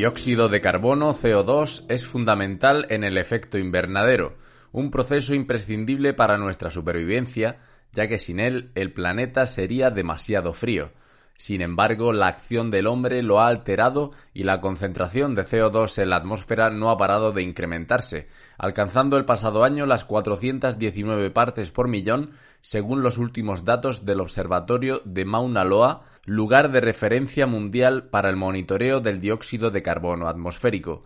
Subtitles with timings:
[0.00, 4.38] Dióxido de carbono CO2 es fundamental en el efecto invernadero,
[4.72, 7.58] un proceso imprescindible para nuestra supervivencia,
[7.92, 10.90] ya que sin él el planeta sería demasiado frío.
[11.36, 16.08] Sin embargo, la acción del hombre lo ha alterado y la concentración de CO2 en
[16.08, 21.88] la atmósfera no ha parado de incrementarse, alcanzando el pasado año las 419 partes por
[21.88, 22.30] millón,
[22.62, 28.36] según los últimos datos del Observatorio de Mauna Loa, lugar de referencia mundial para el
[28.36, 31.04] monitoreo del dióxido de carbono atmosférico.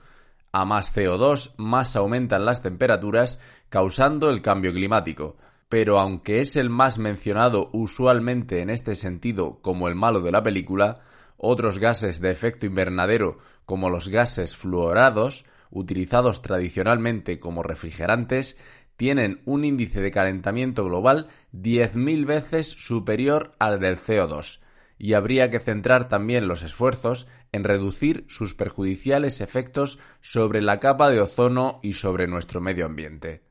[0.52, 5.36] A más CO2, más aumentan las temperaturas, causando el cambio climático
[5.74, 10.40] pero aunque es el más mencionado usualmente en este sentido como el malo de la
[10.40, 11.00] película,
[11.36, 18.56] otros gases de efecto invernadero como los gases fluorados, utilizados tradicionalmente como refrigerantes,
[18.96, 24.60] tienen un índice de calentamiento global 10.000 veces superior al del CO2,
[24.98, 31.10] y habría que centrar también los esfuerzos en reducir sus perjudiciales efectos sobre la capa
[31.10, 33.42] de ozono y sobre nuestro medio ambiente.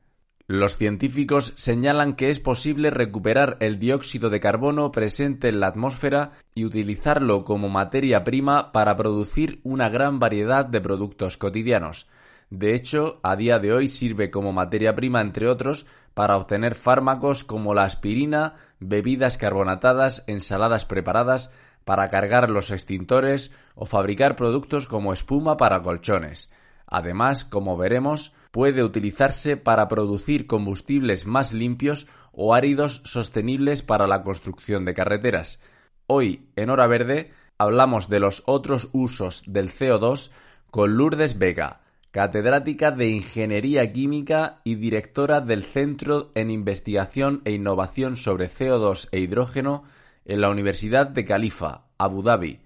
[0.46, 6.32] Los científicos señalan que es posible recuperar el dióxido de carbono presente en la atmósfera
[6.54, 12.08] y utilizarlo como materia prima para producir una gran variedad de productos cotidianos.
[12.50, 17.44] De hecho, a día de hoy sirve como materia prima, entre otros, para obtener fármacos
[17.44, 21.52] como la aspirina, bebidas carbonatadas, ensaladas preparadas,
[21.84, 26.50] para cargar los extintores o fabricar productos como espuma para colchones.
[26.86, 34.22] Además, como veremos, puede utilizarse para producir combustibles más limpios o áridos sostenibles para la
[34.22, 35.60] construcción de carreteras.
[36.06, 40.30] Hoy, en Hora Verde, hablamos de los otros usos del CO2
[40.70, 41.80] con Lourdes Vega,
[42.14, 49.18] catedrática de Ingeniería Química y directora del Centro en Investigación e Innovación sobre CO2 e
[49.18, 49.82] Hidrógeno
[50.24, 52.60] en la Universidad de Califa, Abu Dhabi.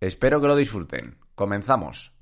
[0.00, 1.14] Espero que lo disfruten.
[1.36, 2.12] Comenzamos.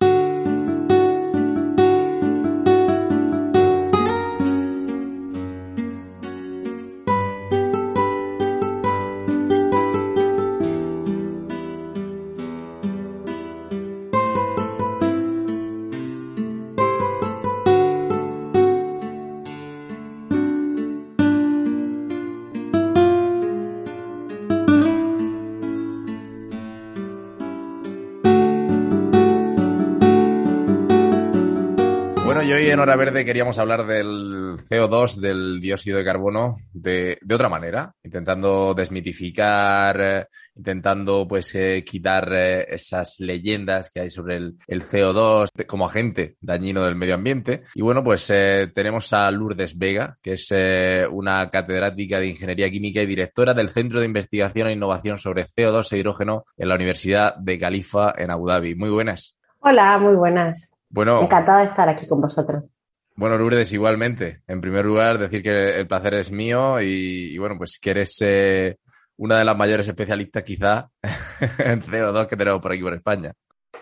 [32.46, 37.48] Y hoy en Hora Verde queríamos hablar del CO2, del dióxido de carbono, de, otra
[37.48, 44.82] manera, intentando desmitificar, intentando pues eh, quitar eh, esas leyendas que hay sobre el, el
[44.84, 47.62] CO2 de- como agente dañino del medio ambiente.
[47.74, 52.70] Y bueno, pues eh, tenemos a Lourdes Vega, que es eh, una catedrática de Ingeniería
[52.70, 56.76] Química y directora del Centro de Investigación e Innovación sobre CO2 e Hidrógeno en la
[56.76, 58.76] Universidad de Califa en Abu Dhabi.
[58.76, 59.36] Muy buenas.
[59.60, 60.75] Hola, muy buenas.
[60.88, 62.72] Bueno, Encantada de estar aquí con vosotros.
[63.16, 64.42] Bueno, Lourdes, igualmente.
[64.46, 68.16] En primer lugar, decir que el placer es mío y, y bueno, pues que eres
[68.20, 68.78] eh,
[69.16, 70.88] una de las mayores especialistas quizá
[71.58, 73.32] en CO2 que tenemos por aquí por España.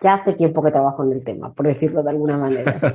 [0.00, 2.78] Ya hace tiempo que trabajo en el tema, por decirlo de alguna manera.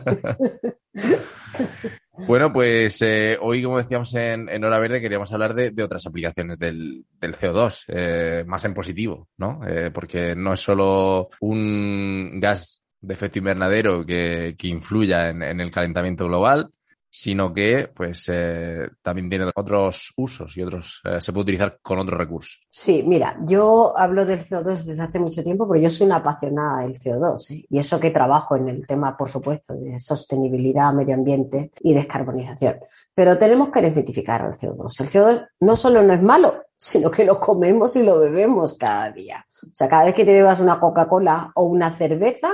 [2.28, 6.06] Bueno, pues eh, hoy, como decíamos en, en Hora Verde, queríamos hablar de, de otras
[6.06, 9.62] aplicaciones del, del CO2, eh, más en positivo, ¿no?
[9.66, 16.28] Eh, porque no es solo un gas de efecto invernadero que, influya en, el calentamiento
[16.28, 16.72] global,
[17.12, 21.98] sino que pues eh, también tiene otros usos y otros eh, se puede utilizar con
[22.00, 22.62] otros recursos.
[22.70, 26.82] Sí, mira, yo hablo del CO2 desde hace mucho tiempo, pero yo soy una apasionada
[26.82, 27.66] del CO2, ¿eh?
[27.68, 32.80] y eso que trabajo en el tema, por supuesto, de sostenibilidad, medio ambiente y descarbonización.
[33.16, 35.02] Pero tenemos que desmitificar el CO2.
[35.02, 39.12] El CO2 no solo no es malo, sino que lo comemos y lo bebemos cada
[39.12, 39.46] día.
[39.64, 42.50] O sea, cada vez que te bebas una Coca-Cola o una cerveza,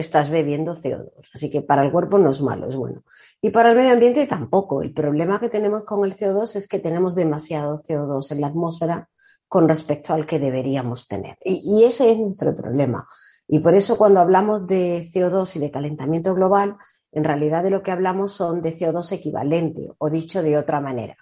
[0.00, 1.10] estás bebiendo CO2.
[1.34, 3.02] Así que para el cuerpo no es malo, es bueno.
[3.42, 4.82] Y para el medio ambiente tampoco.
[4.82, 9.08] El problema que tenemos con el CO2 es que tenemos demasiado CO2 en la atmósfera
[9.48, 11.36] con respecto al que deberíamos tener.
[11.44, 13.08] Y, y ese es nuestro problema.
[13.48, 16.76] Y por eso cuando hablamos de CO2 y de calentamiento global,
[17.10, 21.16] en realidad de lo que hablamos son de CO2 equivalente, o dicho de otra manera,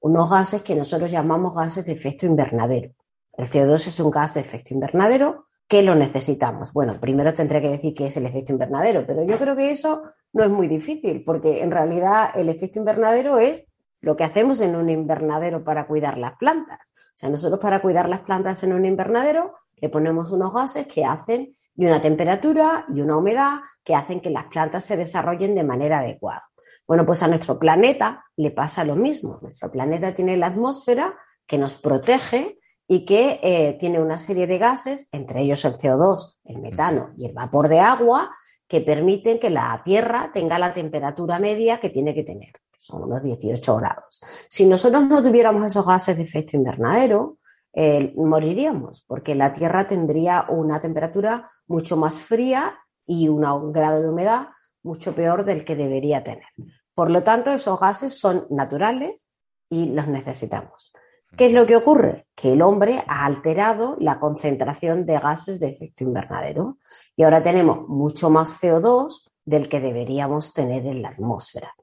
[0.00, 2.92] unos gases que nosotros llamamos gases de efecto invernadero.
[3.32, 6.72] El CO2 es un gas de efecto invernadero qué lo necesitamos.
[6.72, 10.02] Bueno, primero tendré que decir qué es el efecto invernadero, pero yo creo que eso
[10.32, 13.66] no es muy difícil, porque en realidad el efecto invernadero es
[14.00, 16.78] lo que hacemos en un invernadero para cuidar las plantas.
[16.94, 21.04] O sea, nosotros para cuidar las plantas en un invernadero le ponemos unos gases que
[21.04, 25.64] hacen y una temperatura y una humedad que hacen que las plantas se desarrollen de
[25.64, 26.42] manera adecuada.
[26.86, 29.38] Bueno, pues a nuestro planeta le pasa lo mismo.
[29.42, 31.16] Nuestro planeta tiene la atmósfera
[31.46, 32.58] que nos protege
[32.90, 37.26] y que eh, tiene una serie de gases, entre ellos el CO2, el metano y
[37.26, 38.34] el vapor de agua,
[38.66, 43.22] que permiten que la Tierra tenga la temperatura media que tiene que tener, son unos
[43.22, 44.20] 18 grados.
[44.48, 47.38] Si nosotros no tuviéramos esos gases de efecto invernadero,
[47.74, 54.08] eh, moriríamos, porque la Tierra tendría una temperatura mucho más fría y un grado de
[54.08, 54.48] humedad
[54.82, 56.46] mucho peor del que debería tener.
[56.94, 59.30] Por lo tanto, esos gases son naturales
[59.68, 60.92] y los necesitamos.
[61.36, 62.26] ¿Qué es lo que ocurre?
[62.34, 66.78] Que el hombre ha alterado la concentración de gases de efecto invernadero
[67.16, 71.74] y ahora tenemos mucho más CO2 del que deberíamos tener en la atmósfera.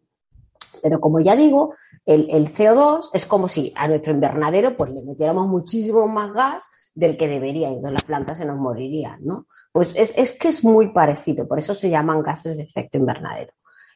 [0.81, 1.73] Pero como ya digo,
[2.05, 7.17] el, CO2 es como si a nuestro invernadero pues le metiéramos muchísimo más gas del
[7.17, 9.47] que debería entonces las plantas se nos morirían, ¿no?
[9.71, 13.51] Pues es, es, que es muy parecido, por eso se llaman gases de efecto invernadero.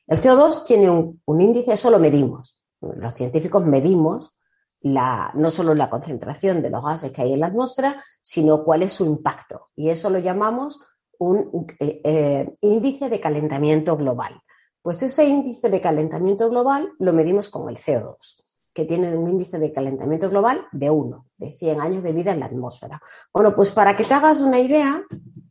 [0.08, 2.60] El CO2 tiene un, un índice, eso lo medimos.
[2.82, 4.36] Los científicos medimos
[4.82, 8.84] la, no solo la concentración de los gases que hay en la atmósfera, sino cuál
[8.84, 9.70] es su impacto.
[9.76, 10.80] Y eso lo llamamos
[11.18, 14.42] un eh, eh, índice de calentamiento global.
[14.82, 18.42] Pues ese índice de calentamiento global lo medimos con el CO2,
[18.74, 22.40] que tiene un índice de calentamiento global de 1, de 100 años de vida en
[22.40, 23.02] la atmósfera.
[23.34, 25.04] Bueno, pues para que te hagas una idea,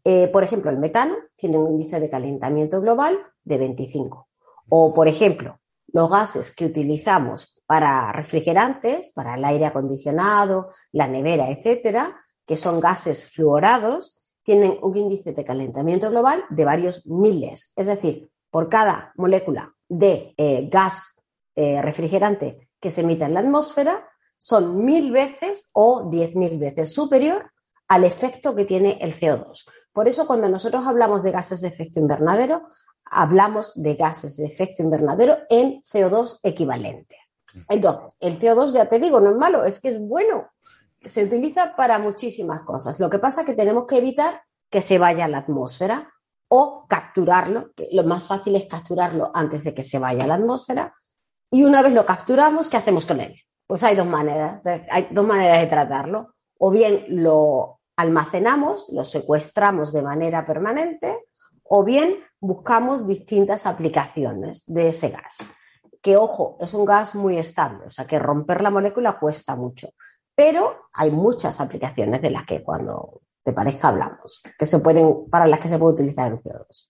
[0.04, 4.28] eh, por ejemplo, el metano tiene un índice de calentamiento global de 25.
[4.70, 11.50] O, por ejemplo, los gases que utilizamos para refrigerantes, para el aire acondicionado, la nevera,
[11.50, 17.74] etcétera, que son gases fluorados, tienen un índice de calentamiento global de varios miles.
[17.76, 21.20] Es decir, por cada molécula de eh, gas
[21.56, 26.94] eh, refrigerante que se emite en la atmósfera, son mil veces o diez mil veces
[26.94, 27.52] superior
[27.86, 29.68] al efecto que tiene el CO2.
[29.92, 32.62] Por eso, cuando nosotros hablamos de gases de efecto invernadero,
[33.04, 37.27] hablamos de gases de efecto invernadero en CO2 equivalente.
[37.68, 40.48] Entonces, el CO2, ya te digo, no es malo, es que es bueno.
[41.02, 42.98] Se utiliza para muchísimas cosas.
[43.00, 46.12] Lo que pasa es que tenemos que evitar que se vaya a la atmósfera
[46.48, 50.34] o capturarlo, que lo más fácil es capturarlo antes de que se vaya a la
[50.34, 50.94] atmósfera.
[51.50, 53.34] Y una vez lo capturamos, ¿qué hacemos con él?
[53.66, 54.60] Pues hay dos maneras,
[54.90, 56.34] hay dos maneras de tratarlo.
[56.58, 61.26] O bien lo almacenamos, lo secuestramos de manera permanente,
[61.64, 65.38] o bien buscamos distintas aplicaciones de ese gas.
[66.00, 69.88] Que ojo, es un gas muy estable, o sea que romper la molécula cuesta mucho.
[70.34, 75.46] Pero hay muchas aplicaciones de las que cuando te parezca hablamos, que se pueden, para
[75.46, 76.88] las que se puede utilizar el CO2.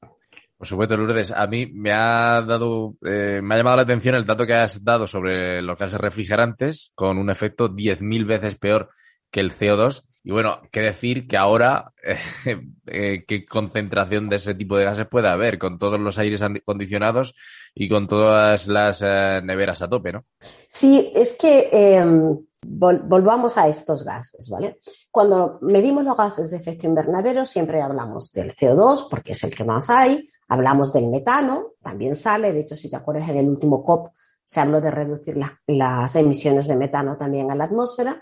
[0.58, 1.30] Por supuesto, Lourdes.
[1.30, 4.82] A mí me ha dado, eh, me ha llamado la atención el dato que has
[4.82, 8.90] dado sobre los gases refrigerantes con un efecto 10.000 veces peor
[9.30, 10.02] que el CO2.
[10.28, 11.94] Y bueno, qué decir que ahora
[12.86, 17.34] eh, qué concentración de ese tipo de gases puede haber con todos los aires acondicionados
[17.74, 20.26] y con todas las eh, neveras a tope, ¿no?
[20.68, 24.80] Sí, es que em, volvamos a estos gases, ¿vale?
[25.10, 29.64] Cuando medimos los gases de efecto invernadero siempre hablamos del CO2 porque es el que
[29.64, 33.82] más hay, hablamos del metano, también sale, de hecho si te acuerdas en el último
[33.82, 34.10] COP
[34.48, 35.36] se habló de reducir
[35.66, 38.18] las emisiones de metano también a la atmósfera,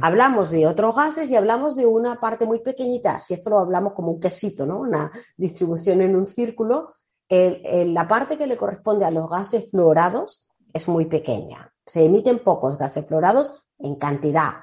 [0.00, 3.92] Hablamos de otros gases y hablamos de una parte muy pequeñita, si esto lo hablamos
[3.92, 4.80] como un quesito, ¿no?
[4.80, 6.94] Una distribución en un círculo,
[7.28, 11.70] la parte que le corresponde a los gases fluorados es muy pequeña.
[11.84, 14.54] Se emiten pocos gases fluorados en cantidad.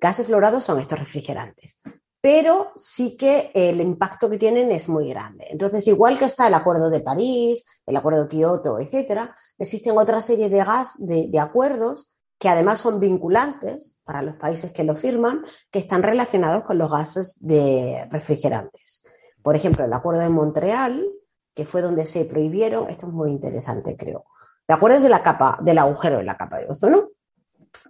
[0.00, 1.78] Gases fluorados son estos refrigerantes,
[2.20, 5.46] pero sí que el impacto que tienen es muy grande.
[5.48, 10.20] Entonces, igual que está el Acuerdo de París, el Acuerdo de Kioto, etcétera, existen otra
[10.20, 15.44] serie de gas, de acuerdos que además son vinculantes para los países que lo firman,
[15.70, 19.02] que están relacionados con los gases de refrigerantes.
[19.42, 21.04] Por ejemplo, el Acuerdo de Montreal,
[21.54, 24.24] que fue donde se prohibieron, esto es muy interesante, creo.
[24.66, 27.10] ¿Te acuerdas de la capa, del agujero en la capa de ozono?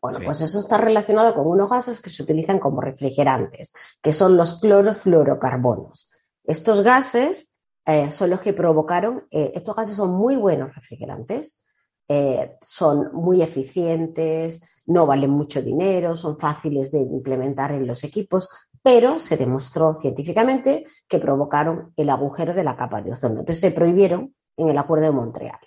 [0.00, 3.72] Bueno, pues eso está relacionado con unos gases que se utilizan como refrigerantes,
[4.02, 6.10] que son los clorofluorocarbonos.
[6.44, 7.53] Estos gases
[7.86, 11.64] eh, son los que provocaron, eh, estos gases son muy buenos refrigerantes,
[12.08, 18.48] eh, son muy eficientes, no valen mucho dinero, son fáciles de implementar en los equipos,
[18.82, 23.40] pero se demostró científicamente que provocaron el agujero de la capa de ozono.
[23.40, 25.58] Entonces se prohibieron en el Acuerdo de Montreal.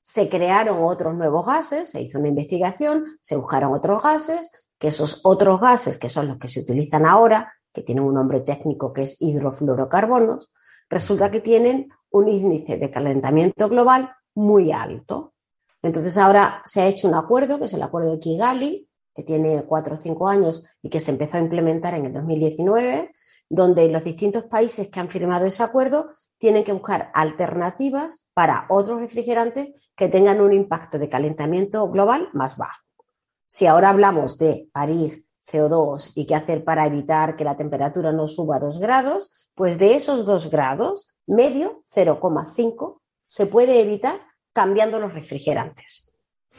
[0.00, 5.20] Se crearon otros nuevos gases, se hizo una investigación, se buscaron otros gases, que esos
[5.24, 9.02] otros gases, que son los que se utilizan ahora, que tienen un nombre técnico que
[9.02, 10.50] es hidrofluorocarbonos,
[10.92, 15.32] resulta que tienen un índice de calentamiento global muy alto.
[15.80, 19.62] Entonces ahora se ha hecho un acuerdo, que es el acuerdo de Kigali, que tiene
[19.66, 23.10] cuatro o cinco años y que se empezó a implementar en el 2019,
[23.48, 29.00] donde los distintos países que han firmado ese acuerdo tienen que buscar alternativas para otros
[29.00, 32.82] refrigerantes que tengan un impacto de calentamiento global más bajo.
[33.48, 38.26] Si ahora hablamos de París, CO2 y qué hacer para evitar que la temperatura no
[38.26, 44.14] suba a 2 grados, pues de esos 2 grados, medio, 0,5, se puede evitar
[44.52, 46.10] cambiando los refrigerantes.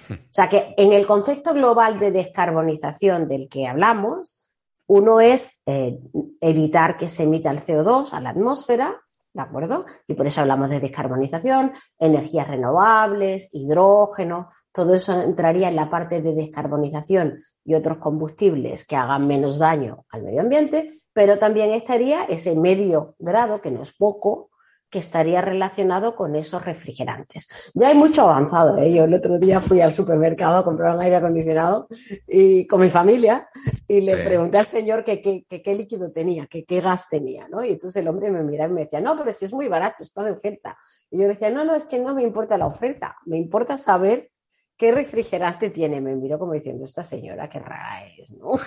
[0.10, 4.44] O sea que en el concepto global de descarbonización del que hablamos,
[4.88, 6.00] uno es eh,
[6.42, 9.02] evitar que se emita el CO2 a la atmósfera,
[9.34, 9.86] ¿de acuerdo?
[10.08, 16.22] Y por eso hablamos de descarbonización, energías renovables, hidrógeno, todo eso entraría en la parte
[16.22, 22.24] de descarbonización y otros combustibles que hagan menos daño al medio ambiente, pero también estaría
[22.24, 24.50] ese medio grado, que no es poco,
[24.94, 27.72] que estaría relacionado con esos refrigerantes.
[27.74, 28.78] Ya hay mucho avanzado.
[28.78, 28.94] ¿eh?
[28.94, 31.88] Yo el otro día fui al supermercado a comprar un aire acondicionado
[32.28, 33.50] y, con mi familia
[33.88, 37.48] y le pregunté al señor qué qué líquido tenía, qué gas tenía.
[37.48, 37.66] ¿no?
[37.66, 40.04] Y entonces el hombre me miraba y me decía, no, pero si es muy barato,
[40.04, 40.78] está de oferta.
[41.10, 43.76] Y yo le decía, no, no, es que no me importa la oferta, me importa
[43.78, 44.30] saber
[44.78, 46.02] ¿qué refrigerante tiene?
[46.02, 48.52] Me miró como diciendo, esta señora, qué rara es, ¿no?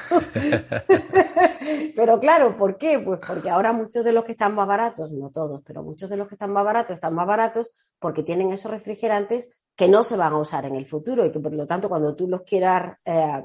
[1.96, 2.98] pero claro, ¿por qué?
[2.98, 6.16] Pues porque ahora muchos de los que están más baratos, no todos, pero muchos de
[6.16, 10.16] los que están más baratos están más baratos porque tienen esos refrigerantes que no se
[10.16, 12.96] van a usar en el futuro y que por lo tanto cuando tú los quieras
[13.04, 13.42] eh,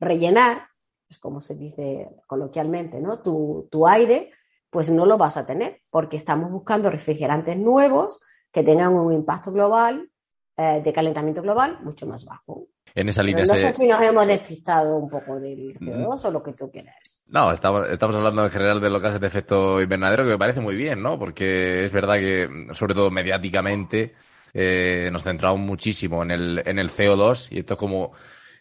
[0.00, 0.66] rellenar,
[1.08, 3.20] es como se dice coloquialmente, ¿no?
[3.20, 4.32] Tu, tu aire,
[4.70, 8.20] pues no lo vas a tener porque estamos buscando refrigerantes nuevos
[8.50, 10.11] que tengan un impacto global
[10.56, 12.66] eh, de calentamiento global mucho más bajo.
[12.94, 16.42] En esa línea no sé si nos hemos despistado un poco del CO2 o lo
[16.42, 17.24] que tú quieras.
[17.28, 20.60] No, estamos, estamos hablando en general de los gases de efecto invernadero, que me parece
[20.60, 21.18] muy bien, ¿no?
[21.18, 24.14] Porque es verdad que, sobre todo mediáticamente,
[24.52, 28.12] eh, nos centramos muchísimo en el, en el CO2 y esto es como,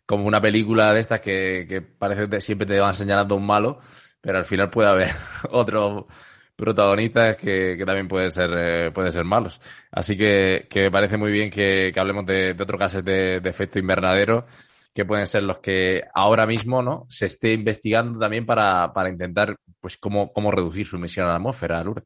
[0.05, 3.79] como una película de estas que, que parece que siempre te van señalando un malo,
[4.21, 5.09] pero al final puede haber
[5.51, 6.07] otro
[6.55, 9.61] protagonistas que, también pueden ser, eh, ser malos.
[9.91, 13.79] Así que, que me parece muy bien que, hablemos de, de otros casos de, efecto
[13.79, 14.45] invernadero
[14.93, 19.55] que pueden ser los que ahora mismo no se esté investigando también para, para intentar
[19.79, 22.05] pues cómo, cómo reducir su emisión a la atmósfera, Lourdes.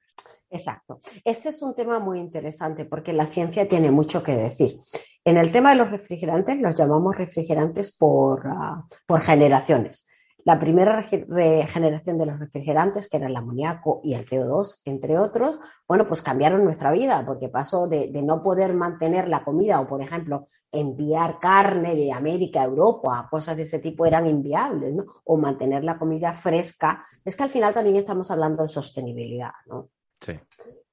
[0.50, 1.00] Exacto.
[1.24, 4.78] Este es un tema muy interesante porque la ciencia tiene mucho que decir.
[5.24, 10.08] En el tema de los refrigerantes los llamamos refrigerantes por, uh, por generaciones.
[10.46, 15.60] La primera regeneración de los refrigerantes, que era el amoníaco y el CO2, entre otros,
[15.88, 20.04] bueno, pues cambiaron nuestra vida, porque pasó de, no poder mantener la comida o, por
[20.04, 25.06] ejemplo, enviar carne de América a Europa, cosas de ese tipo eran inviables, ¿no?
[25.24, 27.04] O mantener la comida fresca.
[27.26, 29.90] Es que al final también estamos hablando de sostenibilidad, ¿no?
[30.22, 30.40] Sí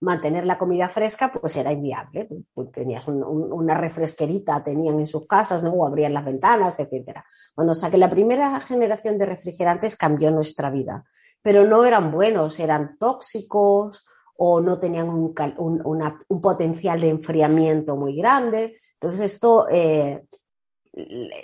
[0.02, 2.28] mantener la comida fresca pues era inviable.
[2.52, 5.70] Pues tenías un, un, una refresquerita, tenían en sus casas, ¿no?
[5.72, 7.24] O abrían las ventanas, etcétera.
[7.56, 11.04] Bueno, o sea que la primera generación de refrigerantes cambió nuestra vida,
[11.40, 14.04] pero no eran buenos, eran tóxicos
[14.36, 18.76] o no tenían un, un, una, un potencial de enfriamiento muy grande.
[18.94, 20.24] Entonces esto eh,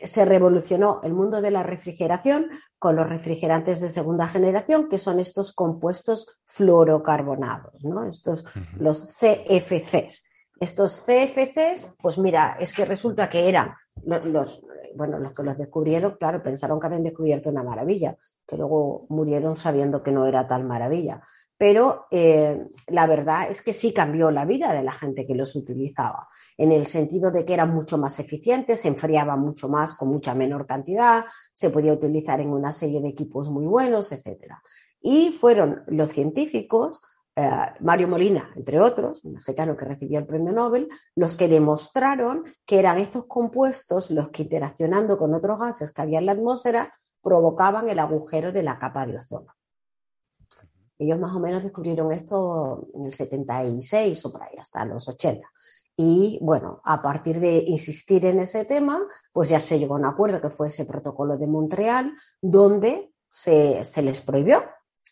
[0.05, 5.19] se revolucionó el mundo de la refrigeración con los refrigerantes de segunda generación, que son
[5.21, 8.05] estos compuestos fluorocarbonados, ¿no?
[8.05, 8.76] Estos, uh -huh.
[8.78, 10.25] los CFCs.
[10.61, 13.75] Estos CFCs, pues mira, es que resulta que eran
[14.05, 14.64] los,
[14.95, 19.57] bueno, los que los descubrieron, claro, pensaron que habían descubierto una maravilla, que luego murieron
[19.57, 21.23] sabiendo que no era tal maravilla
[21.59, 25.57] pero eh, la verdad es que sí cambió la vida de la gente que los
[25.57, 30.09] utilizaba, en el sentido de que eran mucho más eficientes, se enfriaban mucho más con
[30.09, 34.55] mucha menor cantidad, se podía utilizar en una serie de equipos muy buenos, etc.
[35.00, 37.02] Y fueron los científicos,
[37.40, 42.42] eh, Mario Molina, entre otros, un mexicano que recibió el premio Nobel, los que demostraron
[42.66, 46.92] que eran estos compuestos los que interaccionando con otros gases que había en la atmósfera
[47.23, 49.54] provocaban el agujero de la capa de ozono.
[50.99, 55.49] Ellos más o menos descubrieron esto en el 76 o por ahí, hasta los 80.
[55.97, 58.99] Y bueno, a partir de insistir en ese tema,
[59.33, 63.85] pues ya se llegó a un acuerdo que fue ese protocolo de Montreal, donde se,
[63.85, 64.61] se les prohibió.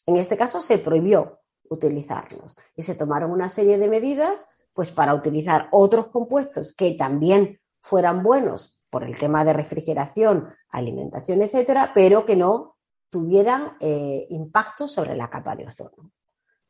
[0.06, 1.38] En este caso se prohibió
[1.70, 7.61] utilizarlos y se tomaron una serie de medidas pues para utilizar otros compuestos que también
[7.80, 12.76] fueran buenos por el tema de refrigeración, alimentación, etcétera, pero que no
[13.11, 16.11] tuvieran eh, impacto sobre la capa de ozono.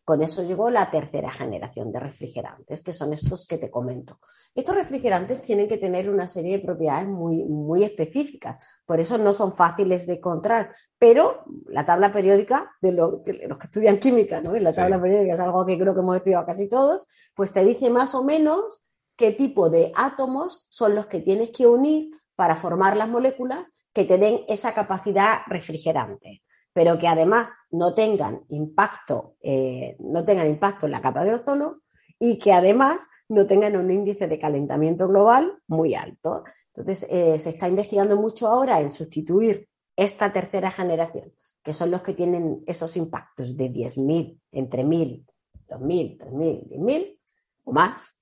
[0.06, 4.20] Con eso llegó la tercera generación de refrigerantes, que son estos que te comento.
[4.54, 9.32] Estos refrigerantes tienen que tener una serie de propiedades muy, muy específicas, por eso no
[9.32, 14.54] son fáciles de encontrar, pero la tabla periódica de, los que estudian química, ¿no?
[14.56, 17.64] Y la tabla periódica es algo que creo que hemos estudiado casi todos, pues te
[17.64, 18.84] dice más o menos
[19.16, 24.04] qué tipo de átomos son los que tienes que unir para formar las moléculas que
[24.04, 26.44] te den esa capacidad refrigerante,
[26.76, 31.80] pero que además no tengan impacto, eh, no tengan impacto en la capa de ozono
[32.18, 36.44] y que además no tengan un índice de calentamiento global muy alto.
[36.74, 42.02] Entonces, eh, se está investigando mucho ahora en sustituir esta tercera generación, que son los
[42.02, 45.24] que tienen esos impactos de 10.000, entre 1.000,
[45.70, 47.18] 2.000, 3.000, 10.000
[47.64, 48.18] o más,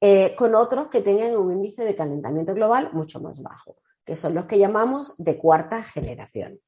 [0.00, 3.74] eh, con otros que tengan un índice de calentamiento global mucho más bajo
[4.08, 6.58] que son los que llamamos de cuarta generación.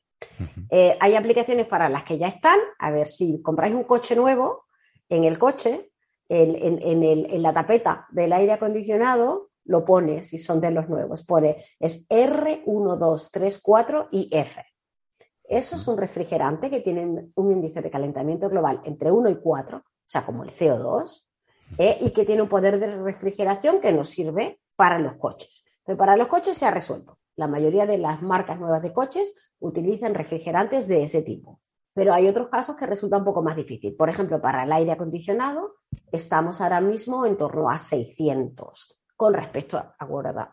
[0.70, 2.58] Eh, hay aplicaciones para las que ya están.
[2.78, 4.64] A ver, si compráis un coche nuevo,
[5.08, 5.90] en el coche,
[6.28, 12.08] en, la tapeta del aire acondicionado, lo pone, si son de los nuevos, pone es
[12.08, 14.64] R1, 2, 3, 4 y F.
[15.44, 19.78] Eso es un refrigerante que tiene un índice de calentamiento global entre 1 y 4,
[19.78, 21.24] o sea, como el CO2,
[21.78, 25.64] eh, y que tiene un poder de refrigeración que nos sirve para los coches.
[25.78, 27.18] Entonces, para los coches se ha resuelto.
[27.36, 31.60] La mayoría de las marcas nuevas de coches utilizan refrigerantes de ese tipo.
[31.94, 33.94] Pero hay otros casos que resulta un poco más difícil.
[33.94, 35.76] Por ejemplo, para el aire acondicionado
[36.12, 39.96] estamos ahora mismo en torno a 600 con respecto a,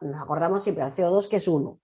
[0.01, 1.79] nos acordamos siempre al CO2 que es uno.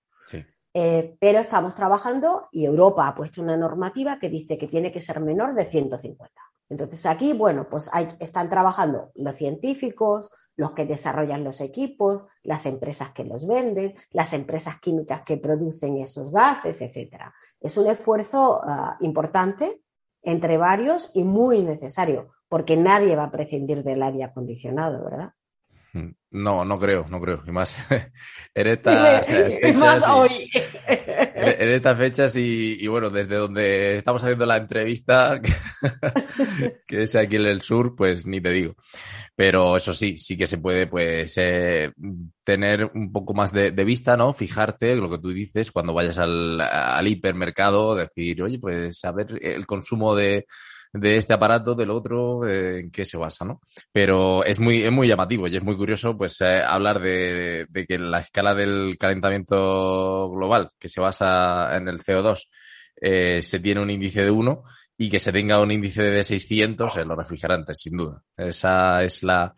[0.76, 5.00] Eh, pero estamos trabajando y Europa ha puesto una normativa que dice que tiene que
[5.00, 6.34] ser menor de 150.
[6.68, 7.88] Entonces aquí, bueno, pues
[8.18, 14.32] están trabajando los científicos, los que desarrollan los equipos, las empresas que los venden, las
[14.32, 17.34] empresas químicas que producen esos gases, etcétera.
[17.60, 19.82] Es un esfuerzo ah, importante
[20.22, 25.34] entre varios y muy necesario, porque nadie va a prescindir del aire acondicionado, ¿verdad?
[25.94, 27.42] Mm, no, no creo, no creo.
[27.46, 27.78] Y más
[28.54, 30.08] en estas fechas.
[30.30, 30.50] Y,
[31.48, 35.40] en estas fechas y, bueno, desde donde estamos haciendo la entrevista,
[36.86, 38.74] que es aquí en el sur, pues ni te digo.
[39.36, 41.92] Pero eso sí, sí que se puede, pues, eh,
[42.44, 44.32] tener un poco más de, vista, ¿no?
[44.32, 49.38] Fijarte lo que tú dices cuando vayas al, al hipermercado, decir, oye, pues, a ver
[49.42, 50.46] el consumo de,
[50.94, 53.60] de este aparato, del otro, eh, en qué se basa, ¿no?
[53.90, 57.84] Pero es muy, es muy llamativo y es muy curioso, pues, eh, hablar de, de,
[57.84, 62.48] que la escala del calentamiento global, que se basa en el CO2,
[63.00, 64.62] eh, se tiene un índice de 1
[64.96, 68.22] y que se tenga un índice de 600 en los refrigerantes, sin duda.
[68.36, 69.52] Esa es la,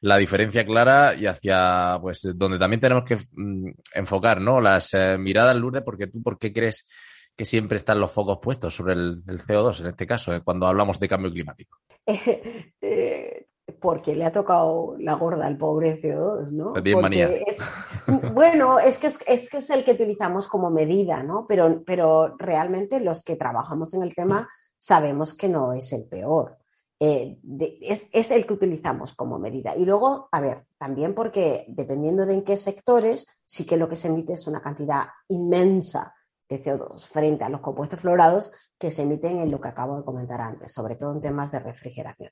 [0.00, 4.58] la diferencia clara y hacia, pues, donde también tenemos que mm, enfocar, ¿no?
[4.62, 6.86] Las miradas, Lourdes, porque tú, ¿por qué crees
[7.38, 10.98] que siempre están los focos puestos sobre el, CO2, en este caso, eh, cuando hablamos
[10.98, 11.78] de cambio climático?
[12.80, 13.46] Eh,
[13.80, 16.74] porque le ha tocado la gorda al pobre CO2, ¿no?
[16.74, 17.58] Es,
[18.32, 21.44] bueno, es que es, que es el que utilizamos como medida, ¿no?
[21.46, 24.48] Pero, pero realmente los que trabajamos en el tema
[24.78, 26.56] sabemos que no es el peor.
[26.98, 27.38] Eh,
[27.82, 29.76] es, es, el que utilizamos como medida.
[29.76, 33.96] Y luego, a ver, también porque dependiendo de en qué sectores, sí que lo que
[33.96, 36.14] se emite es una cantidad inmensa
[36.48, 40.04] de CO2 frente a los compuestos florados que se emiten en lo que acabo de
[40.04, 42.30] comentar antes, sobre todo en temas de refrigeración.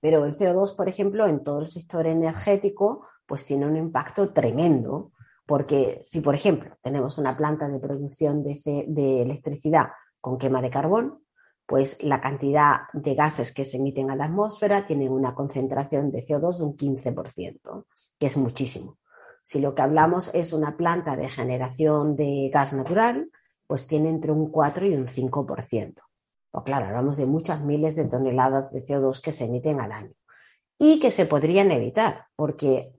[0.00, 5.12] Pero el CO2, por ejemplo, en todo el sector energético, pues tiene un impacto tremendo,
[5.46, 8.54] porque si, por ejemplo, tenemos una planta de producción de,
[8.88, 9.86] de electricidad
[10.20, 11.24] con quema de carbón,
[11.66, 16.20] pues la cantidad de gases que se emiten a la atmósfera tiene una concentración de
[16.20, 17.86] CO2 de un 15%,
[18.18, 18.98] que es muchísimo.
[19.44, 23.30] Si lo que hablamos es una planta de generación de gas natural,
[23.66, 26.00] pues tiene entre un 4 y un 5%.
[26.50, 30.14] O claro, hablamos de muchas miles de toneladas de CO2 que se emiten al año
[30.78, 32.94] y que se podrían evitar, porque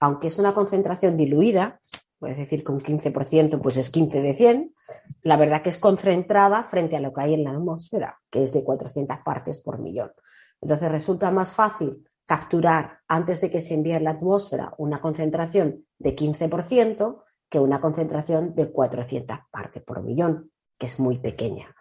[0.00, 1.80] aunque es una concentración diluida,
[2.18, 4.74] puedes decir que un 15% pues es 15 de 100,
[5.22, 8.52] la verdad que es concentrada frente a lo que hay en la atmósfera, que es
[8.52, 10.12] de 400 partes por millón.
[10.60, 15.86] Entonces resulta más fácil capturar antes de que se envíe a la atmósfera una concentración
[15.98, 21.74] de 15% que una concentración de 400 partes por millón, que es muy pequeña.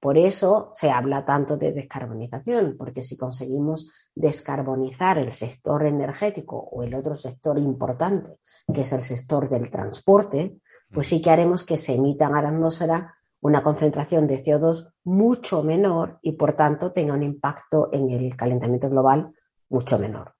[0.00, 6.84] Por eso se habla tanto de descarbonización, porque si conseguimos descarbonizar el sector energético o
[6.84, 8.38] el otro sector importante,
[8.72, 10.60] que es el sector del transporte,
[10.92, 15.62] pues sí que haremos que se emitan a la atmósfera una concentración de CO2 mucho
[15.62, 19.32] menor y por tanto tenga un impacto en el calentamiento global
[19.68, 20.34] mucho menor.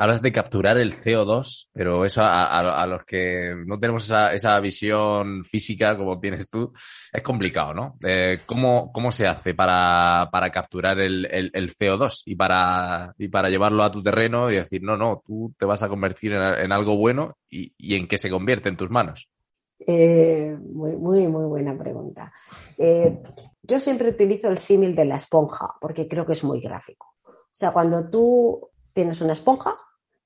[0.00, 5.44] Hablas de capturar el CO2, pero eso a, los que no tenemos esa, esa, visión
[5.44, 6.72] física como tienes tú,
[7.12, 7.98] es complicado, ¿no?
[8.02, 13.50] Eh, ¿cómo, ¿cómo, se hace para, para capturar el, el, CO2 y para, y para
[13.50, 16.96] llevarlo a tu terreno y decir, no, no, tú te vas a convertir en, algo
[16.96, 19.28] bueno y, y, en qué se convierte en tus manos?
[19.86, 22.32] Eh, muy, muy, muy buena pregunta.
[22.78, 23.20] Eh,
[23.62, 27.08] yo siempre utilizo el símil de la esponja porque creo que es muy gráfico.
[27.26, 28.69] O sea, cuando tú
[29.00, 29.78] tienes una esponja,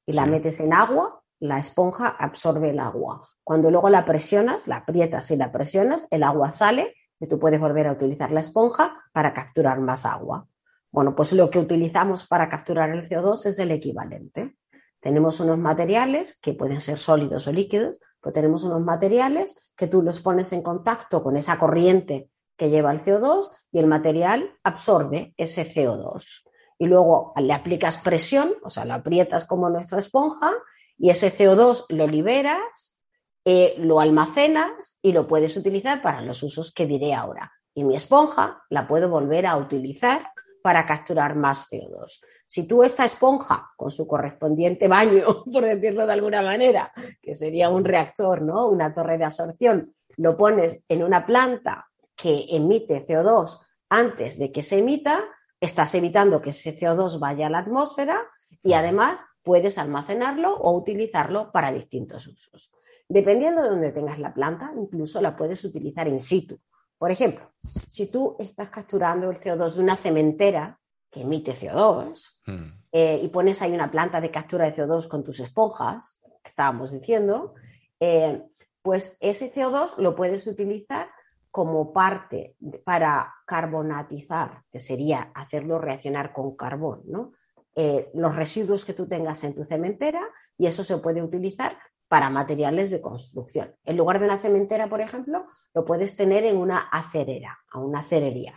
[0.05, 3.23] y la metes en agua, la esponja absorbe el agua.
[3.45, 7.61] Cuando luego la presionas, la aprietas y la presionas, el agua sale y tú puedes
[7.61, 10.49] volver a utilizar la esponja para capturar más agua.
[10.91, 14.57] Bueno, pues lo que utilizamos para capturar el CO2 es el equivalente.
[14.99, 20.03] Tenemos unos materiales que pueden ser sólidos o líquidos, pero tenemos unos materiales que tú
[20.03, 25.33] los pones en contacto con esa corriente que lleva el CO2 y el material absorbe
[25.37, 26.43] ese CO2
[26.85, 30.53] y luego le aplicas presión, o sea, lo aprietas como nuestra esponja
[30.99, 33.01] y ese CO2 lo liberas,
[33.47, 37.51] eh, lo almacenas y lo puedes utilizar para los usos que diré ahora.
[37.73, 42.21] Y mi esponja la puedo volver a utilizar para capturar más CO2.
[42.47, 46.93] Si tú esta esponja, con su correspondiente baño, por decirlo de alguna manera,
[47.23, 48.69] que sería un reactor, ¿no?
[48.69, 54.63] Una torre de absorción, lo pones en una planta que emite CO2 antes de que
[54.63, 55.19] se emita,
[55.61, 58.21] estás evitando que ese CO2 vaya a la atmósfera
[58.63, 62.73] y además puedes almacenarlo o utilizarlo para distintos usos.
[63.09, 66.59] Dependiendo de dónde tengas la planta, incluso la puedes utilizar in situ.
[66.99, 67.53] Por ejemplo,
[67.89, 72.83] si tú estás capturando el CO2 de una cementera que emite CO2 hmm.
[72.93, 76.93] eh, y pones ahí una planta de captura de CO2 con tus esponjas, que estábamos
[76.93, 77.55] diciendo,
[78.01, 78.43] eh,
[78.83, 81.07] pues ese CO2 lo puedes utilizar
[81.55, 87.31] como parte para carbonatizar, que sería hacerlo reaccionar con carbón, ¿no?
[87.77, 90.21] Eh, los residuos que tú tengas en tu cementera
[90.59, 93.73] y eso se puede utilizar para materiales de construcción.
[93.85, 98.01] En lugar de una cementera, por ejemplo, lo puedes tener en una acerera, a una
[98.01, 98.57] acerería.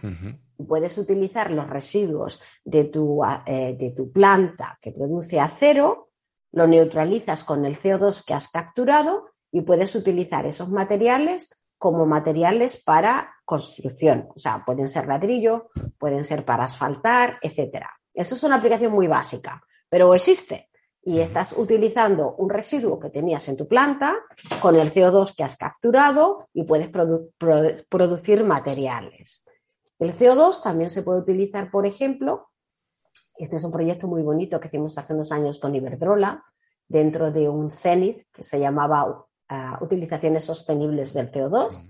[0.68, 6.10] Puedes utilizar los residuos de tu, eh, de tu planta que produce acero,
[6.52, 12.82] lo neutralizas con el CO2 que has capturado y puedes utilizar esos materiales como materiales
[12.84, 14.30] para construcción.
[14.36, 17.90] O sea, pueden ser ladrillo, pueden ser para asfaltar, etcétera.
[18.13, 20.70] Eso es una aplicación muy básica, pero existe.
[21.04, 24.18] Y estás utilizando un residuo que tenías en tu planta
[24.62, 26.90] con el CO2 que has capturado y puedes
[27.88, 29.46] producir materiales.
[30.00, 32.50] El CO2 también se puede utilizar, por ejemplo,
[33.38, 36.44] este es un proyecto muy bonito que hicimos hace unos años con Iberdrola,
[36.88, 39.27] dentro de un CENIT que se llamaba
[39.82, 41.90] utilizaciones sostenibles del CO2,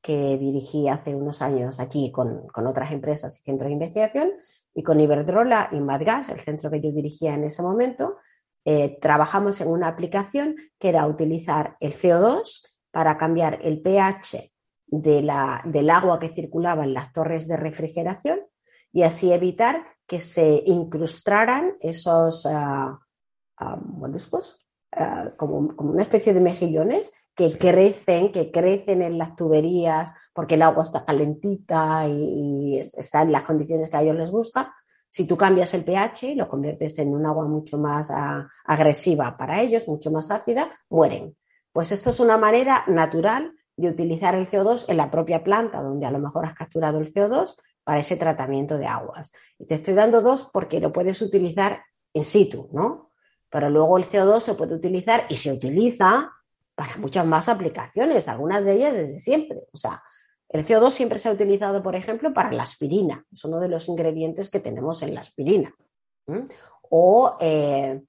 [0.00, 4.30] que dirigí hace unos años aquí con, otras empresas y centros de investigación,
[4.74, 8.16] y con Iberdrola y Madgas, el centro que yo dirigía en ese momento,
[8.64, 14.52] eh, trabajamos en una aplicación que era utilizar el CO2 para cambiar el pH
[14.86, 18.40] de la, del agua que circulaba en las torres de refrigeración
[18.92, 22.96] y así evitar que se incrustaran esos uh,
[23.84, 30.54] moluscos eh, como, una especie de mejillones que crecen, que crecen en las tuberías porque
[30.54, 34.74] el agua está calentita y, está en las condiciones que a ellos les gusta.
[35.08, 39.36] Si tú cambias el pH y lo conviertes en un agua mucho más ah, agresiva
[39.36, 41.36] para ellos, mucho más ácida, mueren.
[41.72, 46.06] Pues esto es una manera natural de utilizar el CO2 en la propia planta, donde
[46.06, 49.32] a lo mejor has capturado el CO2 para ese tratamiento de aguas.
[49.58, 53.07] Y te estoy dando dos porque lo puedes utilizar in situ, ¿no?
[53.50, 56.32] Pero luego el CO2 se puede utilizar y se utiliza
[56.74, 59.66] para muchas más aplicaciones, algunas de ellas desde siempre.
[59.72, 60.02] O sea,
[60.48, 63.26] el CO2 siempre se ha utilizado, por ejemplo, para la aspirina.
[63.32, 65.74] Es uno de los ingredientes que tenemos en la aspirina.
[66.90, 68.02] O eh,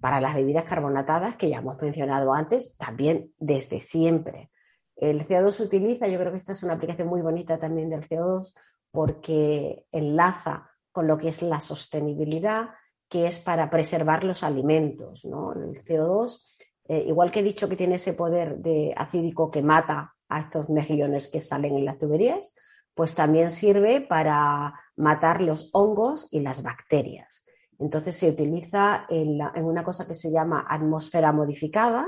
[0.00, 4.50] para las bebidas carbonatadas, que ya hemos mencionado antes, también desde siempre.
[4.96, 8.06] El CO2 se utiliza, yo creo que esta es una aplicación muy bonita también del
[8.06, 8.54] CO2,
[8.90, 12.70] porque enlaza con lo que es la sostenibilidad
[13.10, 15.26] que es para preservar los alimentos.
[15.26, 15.52] ¿no?
[15.52, 16.46] El CO2,
[16.88, 20.70] eh, igual que he dicho que tiene ese poder de acídico que mata a estos
[20.70, 22.54] mejillones que salen en las tuberías,
[22.94, 27.46] pues también sirve para matar los hongos y las bacterias.
[27.80, 32.06] Entonces se utiliza en, en una cosa que se llama atmósfera modificada,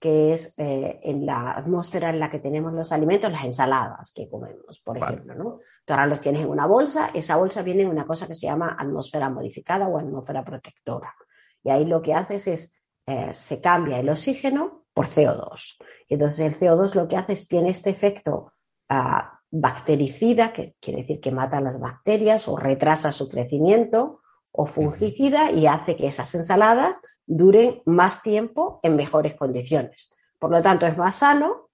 [0.00, 4.30] que es eh, en la atmósfera en la que tenemos los alimentos, las ensaladas que
[4.30, 5.58] comemos, por ejemplo, ¿no?
[5.84, 8.46] Tú ahora los tienes en una bolsa, esa bolsa viene en una cosa que se
[8.46, 11.14] llama atmósfera modificada o atmósfera protectora.
[11.62, 15.76] Y ahí lo que haces es, eh, se cambia el oxígeno por CO2.
[16.08, 18.54] Y entonces el CO2 lo que hace es, tiene este efecto
[18.88, 25.50] ah, bactericida, que quiere decir que mata las bacterias o retrasa su crecimiento, o fungicida
[25.50, 30.12] y hace que esas ensaladas duren más tiempo en mejores condiciones.
[30.38, 31.70] Por lo tanto, es más sano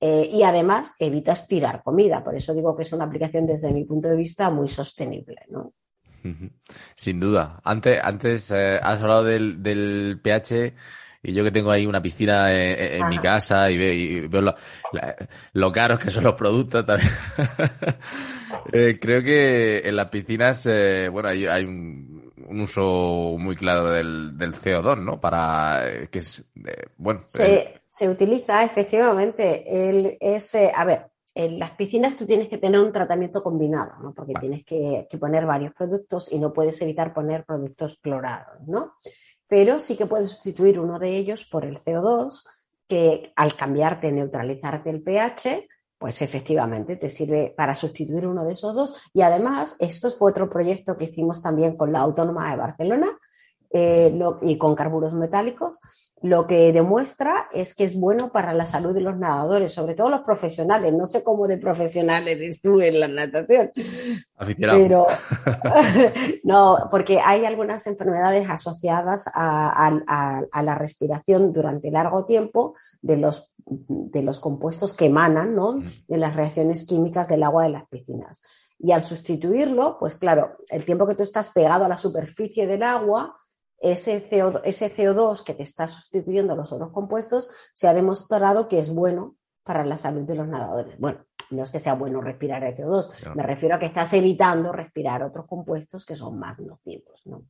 [0.00, 2.22] eh, y además evitas tirar comida.
[2.22, 5.36] Por eso digo que es una aplicación desde mi punto de vista muy sostenible.
[5.48, 5.72] ¿no?
[6.94, 7.60] Sin duda.
[7.64, 10.74] Antes, antes eh, has hablado del, del, pH
[11.22, 14.54] y yo que tengo ahí una piscina en, mi casa y, veo,
[15.52, 17.10] lo, caros que son los productos también.
[18.72, 22.07] Eh, creo que en las piscinas, eh, bueno, hay, hay un,
[22.50, 25.20] uso muy claro del, del CO2, ¿no?
[25.20, 26.44] Para que es,
[26.96, 27.22] bueno.
[27.24, 29.88] Se, se utiliza efectivamente.
[29.88, 34.12] El, ese, a ver, en las piscinas tú tienes que tener un tratamiento combinado, ¿no?
[34.12, 38.94] Porque tienes que, poner varios productos y no puedes evitar poner productos clorados, ¿no?
[39.46, 42.42] Pero sí que puedes sustituir uno de ellos por el CO2,
[42.88, 48.74] que al cambiarte, neutralizarte el pH, pues efectivamente te sirve para sustituir uno de esos
[48.74, 49.10] dos.
[49.12, 53.18] Y además, esto fue otro proyecto que hicimos también con la Autónoma de Barcelona,
[53.70, 55.78] eh, y con carburos metálicos,
[56.22, 60.08] lo que demuestra es que es bueno para la salud de los nadadores, sobre todo
[60.08, 60.92] los profesionales.
[60.92, 63.70] No sé cómo de profesional eres tú en la natación.
[64.56, 65.06] Pero
[66.44, 69.92] no, porque hay algunas enfermedades asociadas a,
[70.62, 75.74] la respiración durante largo tiempo de los, de los compuestos que emanan ¿no?
[75.74, 75.84] Mm.
[76.08, 78.42] de las reacciones químicas del agua de las piscinas.
[78.80, 82.84] Y al sustituirlo, pues claro, el tiempo que tú estás pegado a la superficie del
[82.84, 83.36] agua,
[83.80, 88.78] ese, CO, ese CO2 que te está sustituyendo los otros compuestos se ha demostrado que
[88.78, 90.98] es bueno para la salud de los nadadores.
[90.98, 94.72] Bueno, no es que sea bueno respirar el CO2, me refiero a que estás evitando
[94.72, 97.22] respirar otros compuestos que son más nocivos.
[97.26, 97.44] ¿no?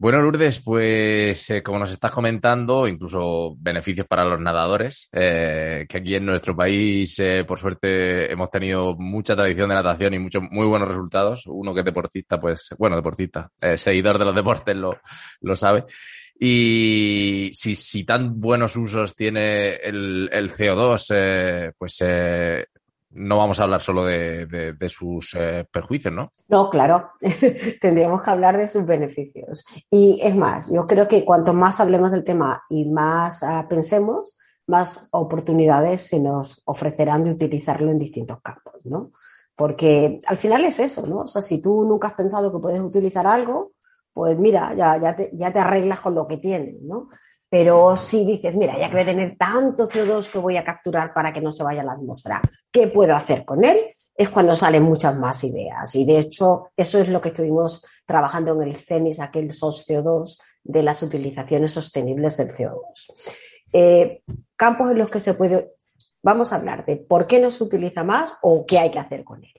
[0.00, 5.98] Bueno, Lourdes, pues eh, como nos estás comentando, incluso beneficios para los nadadores, eh, que
[5.98, 10.42] aquí en nuestro país, eh, por suerte, hemos tenido mucha tradición de natación y muchos
[10.50, 11.42] muy buenos resultados.
[11.44, 14.96] Uno que es deportista, pues, bueno, deportista, seguidor de los deportes lo,
[15.42, 15.84] lo sabe.
[16.38, 22.02] Y si, si tan buenos usos tiene el, el CO2, pues
[23.10, 26.32] no vamos a hablar solo de, sus eh, perjuicios, ¿no?
[26.48, 27.10] No, claro,
[27.80, 29.64] tendríamos que hablar de sus beneficios.
[29.90, 34.36] Y es más, yo creo que cuanto más hablemos del tema y más ah, pensemos,
[34.66, 39.10] más oportunidades se nos ofrecerán de utilizarlo en distintos campos, ¿no?
[39.56, 41.20] Porque al final es eso, ¿no?
[41.20, 43.72] O sea, si tú nunca has pensado que puedes utilizar algo,
[44.12, 47.08] pues mira, ya, ya, te, ya te arreglas con lo que tienes, ¿no?
[47.50, 51.12] Pero si dices, mira, ya que voy a tener tanto CO2 que voy a capturar
[51.12, 53.76] para que no se vaya a la atmósfera, ¿qué puedo hacer con él?
[54.14, 55.92] Es cuando salen muchas más ideas.
[55.96, 60.38] Y de hecho, eso es lo que estuvimos trabajando en el CENIS, aquel SOS CO2,
[60.62, 63.34] de las utilizaciones sostenibles del CO2.
[63.72, 64.22] Eh,
[64.54, 65.72] campos en los que se puede,
[66.22, 69.24] vamos a hablar de por qué no se utiliza más o qué hay que hacer
[69.24, 69.52] con él.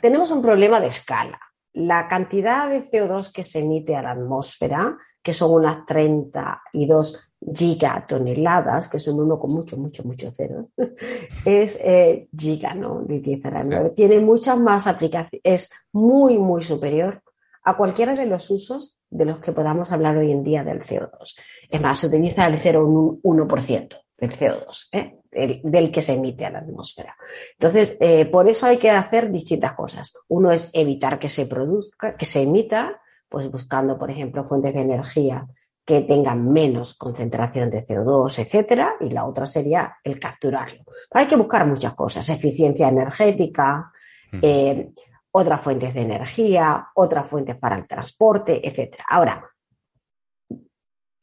[0.00, 1.38] Tenemos un problema de escala
[1.74, 8.88] la cantidad de CO2 que se emite a la atmósfera, que son unas 32 gigatoneladas,
[8.88, 10.70] que son uno con mucho, mucho, mucho cero,
[11.44, 13.02] es eh, giga, ¿no?
[13.02, 13.90] De 10 a la 9.
[13.90, 17.22] Tiene muchas más aplicaciones, es muy, muy superior
[17.64, 21.36] a cualquiera de los usos de los que podamos hablar hoy en día del CO2.
[21.68, 24.88] Es más, se utiliza el 0,1% del CO2.
[24.92, 25.18] ¿eh?
[25.34, 27.16] Del que se emite a la atmósfera.
[27.52, 30.14] Entonces, eh, por eso hay que hacer distintas cosas.
[30.28, 34.80] Uno es evitar que se produzca, que se emita, pues buscando, por ejemplo, fuentes de
[34.80, 35.46] energía
[35.84, 40.82] que tengan menos concentración de CO2, etcétera, y la otra sería el capturarlo.
[41.10, 43.92] hay que buscar muchas cosas, eficiencia energética,
[44.40, 44.92] eh,
[45.32, 49.04] otras fuentes de energía, otras fuentes para el transporte, etcétera.
[49.10, 49.44] Ahora,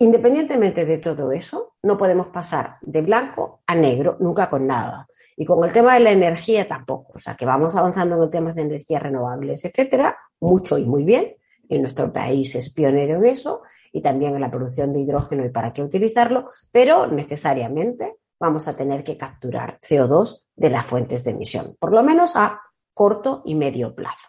[0.02, 5.08] Independientemente de todo eso, no podemos pasar de blanco a negro nunca con nada.
[5.36, 7.14] Y con el tema de la energía tampoco.
[7.16, 11.04] O sea, que vamos avanzando en el tema de energías renovables, etcétera, mucho y muy
[11.04, 11.36] bien.
[11.68, 15.50] Y nuestro país es pionero en eso y también en la producción de hidrógeno y
[15.50, 21.32] para qué utilizarlo, pero necesariamente vamos a tener que capturar CO2 de las fuentes de
[21.32, 22.62] emisión, por lo menos a
[22.94, 24.28] corto y medio plazo.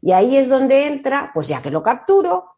[0.00, 2.53] Y ahí es donde entra, pues ya que lo capturo,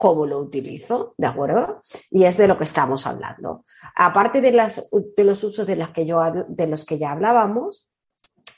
[0.00, 1.82] cómo lo utilizo, ¿de acuerdo?
[2.10, 3.64] Y es de lo que estamos hablando.
[3.94, 7.86] Aparte de, los usos de, las que yo, de los que ya hablábamos,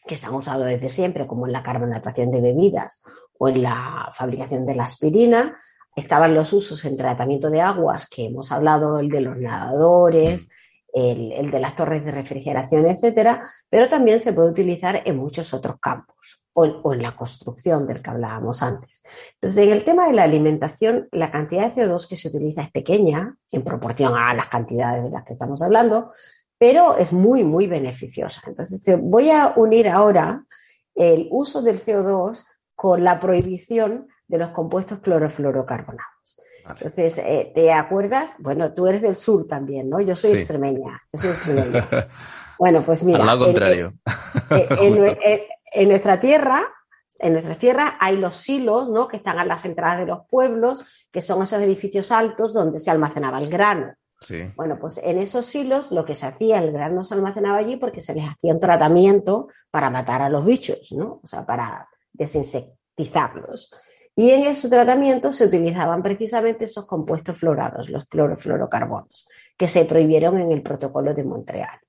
[0.06, 3.02] que se han usado desde siempre, como en la carbonatación de bebidas
[3.40, 5.58] o en la fabricación de la aspirina,
[5.96, 10.48] estaban los usos en tratamiento de aguas, que hemos hablado, el de los nadadores,
[10.94, 15.74] el, de las torres de refrigeración, etcétera, pero también se puede utilizar en muchos otros
[15.80, 19.02] campos o, en la construcción del que hablábamos antes.
[19.34, 22.70] Entonces, en el tema de la alimentación, la cantidad de CO2 que se utiliza es
[22.70, 26.12] pequeña en proporción a las cantidades de las que estamos hablando,
[26.58, 28.42] pero es muy, muy beneficiosa.
[28.46, 30.44] Entonces, voy a unir ahora
[30.94, 36.36] el uso del CO2 con la prohibición de los compuestos clorofluorocarbonados.
[36.68, 38.34] Entonces, eh, ¿te acuerdas?
[38.38, 40.00] Bueno, tú eres del sur también, ¿no?
[40.00, 41.00] Yo soy extremeña.
[41.12, 41.88] Yo soy extremeña.
[42.58, 43.20] bueno, pues mira.
[43.20, 43.94] Al lado contrario.
[44.50, 45.40] en,
[45.88, 46.62] nuestra tierra,
[47.18, 49.08] en nuestras tierras hay los silos, ¿no?
[49.08, 52.90] Que están a las entradas de los pueblos, que son esos edificios altos donde se
[52.90, 53.94] almacenaba el grano.
[54.20, 54.52] Sí.
[54.56, 58.00] Bueno, pues en esos silos lo que se hacía, el grano se almacenaba allí porque
[58.00, 61.20] se les hacía un tratamiento para matar a los bichos, ¿no?
[61.22, 63.74] O sea, para desinsectizarlos.
[64.14, 70.38] Y en ese tratamiento se utilizaban precisamente esos compuestos florados, los clorofluorocarbonos, que se prohibieron
[70.38, 71.80] en el protocolo de Montreal.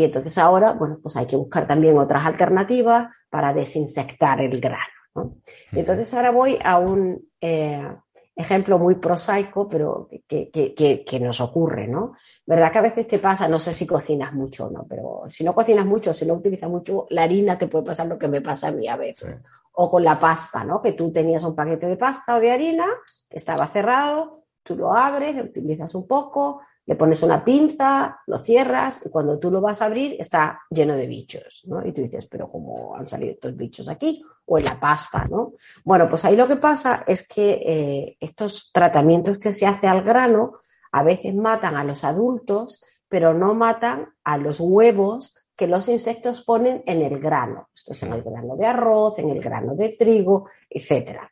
[0.00, 5.36] Y entonces ahora, bueno, pues hay que buscar también otras alternativas para desinsectar el grano.
[5.72, 7.86] Entonces ahora voy a un, eh,
[8.34, 12.14] ejemplo muy prosaico, pero que, que, que, nos ocurre, ¿no?
[12.46, 15.44] ¿Verdad que a veces te pasa, no sé si cocinas mucho o no, pero si
[15.44, 18.40] no cocinas mucho, si no utilizas mucho la harina, te puede pasar lo que me
[18.40, 19.42] pasa a mí a veces.
[19.72, 20.80] O con la pasta, ¿no?
[20.80, 22.86] Que tú tenías un paquete de pasta o de harina
[23.28, 28.38] que estaba cerrado, tú lo abres, lo utilizas un poco, le pones una pinza, lo
[28.38, 31.86] cierras y cuando tú lo vas a abrir está lleno de bichos, ¿no?
[31.86, 34.22] Y tú dices, pero ¿cómo han salido estos bichos aquí?
[34.46, 35.52] O en la pasta, ¿no?
[35.84, 40.02] Bueno, pues ahí lo que pasa es que eh, estos tratamientos que se hace al
[40.02, 40.54] grano
[40.92, 46.42] a veces matan a los adultos, pero no matan a los huevos que los insectos
[46.42, 47.68] ponen en el grano.
[47.74, 51.30] Esto es en el grano de arroz, en el grano de trigo, etcétera.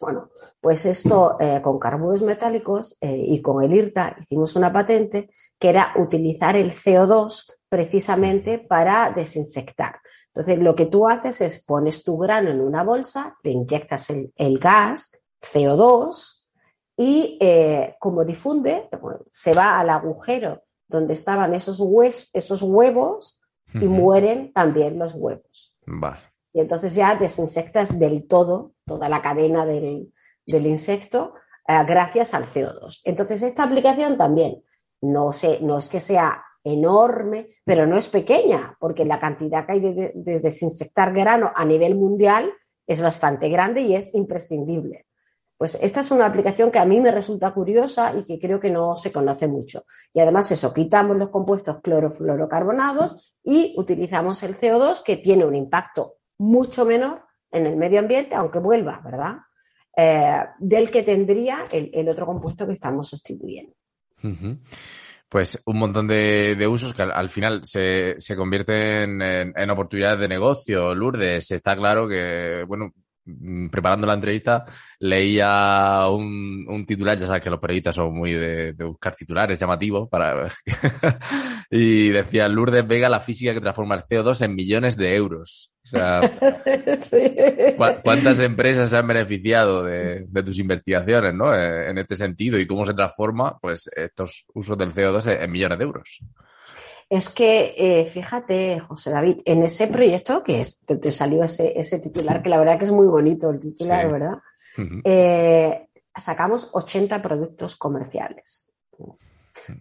[0.00, 0.30] Bueno,
[0.62, 5.68] pues esto eh, con carburos metálicos eh, y con el IRTA hicimos una patente que
[5.68, 10.00] era utilizar el CO2 precisamente para desinsectar.
[10.34, 14.58] Entonces, lo que tú haces es pones tu grano en una bolsa, le inyectas el,
[14.58, 16.48] gas, CO2,
[16.96, 18.88] y eh, como difunde,
[19.30, 21.78] se va al agujero donde estaban esos,
[22.32, 23.40] esos huevos
[23.74, 25.74] y mueren también los huevos.
[25.86, 26.29] Vale.
[26.52, 30.12] Y entonces ya desinsectas del todo toda la cadena del,
[30.46, 31.34] insecto
[31.68, 33.02] eh, gracias al CO2.
[33.04, 34.62] Entonces esta aplicación también
[35.00, 39.80] no, no es que sea enorme, pero no es pequeña, porque la cantidad que hay
[39.80, 42.52] de, de, desinsectar grano a nivel mundial
[42.86, 45.06] es bastante grande y es imprescindible.
[45.56, 48.70] Pues esta es una aplicación que a mí me resulta curiosa y que creo que
[48.70, 49.84] no se conoce mucho.
[50.12, 56.19] Y además eso, quitamos los compuestos clorofluorocarbonados y utilizamos el CO2 que tiene un impacto
[56.40, 57.22] mucho menor
[57.52, 59.36] en el medio ambiente, aunque vuelva, ¿verdad?
[59.96, 63.74] Eh, del que tendría el, otro compuesto que estamos sustituyendo.
[65.28, 70.28] Pues un montón de, usos que al, final se, se convierten en, en, oportunidades de
[70.28, 70.94] negocio.
[70.94, 72.92] Lourdes, está claro que, bueno,
[73.70, 74.64] preparando la entrevista,
[74.98, 80.52] leía un, titular, ya sabes que los periodistas son muy de, buscar titulares llamativos para
[81.70, 85.72] y decía Lourdes Vega la física que transforma el CO2 en millones de euros.
[85.82, 86.20] O sea,
[88.02, 91.54] ¿cuántas empresas se han beneficiado de, tus investigaciones, ¿no?
[91.54, 95.78] Eh, en este sentido y cómo se transforma, pues, estos usos del CO2 en millones
[95.78, 96.20] de euros.
[97.10, 101.98] Es que, eh, fíjate, José David, en ese proyecto que es, te, salió ese, ese,
[101.98, 104.38] titular, que la verdad que es muy bonito el titular, ¿verdad?
[105.02, 108.70] Eh, sacamos 80 productos comerciales.
[108.96, 109.18] O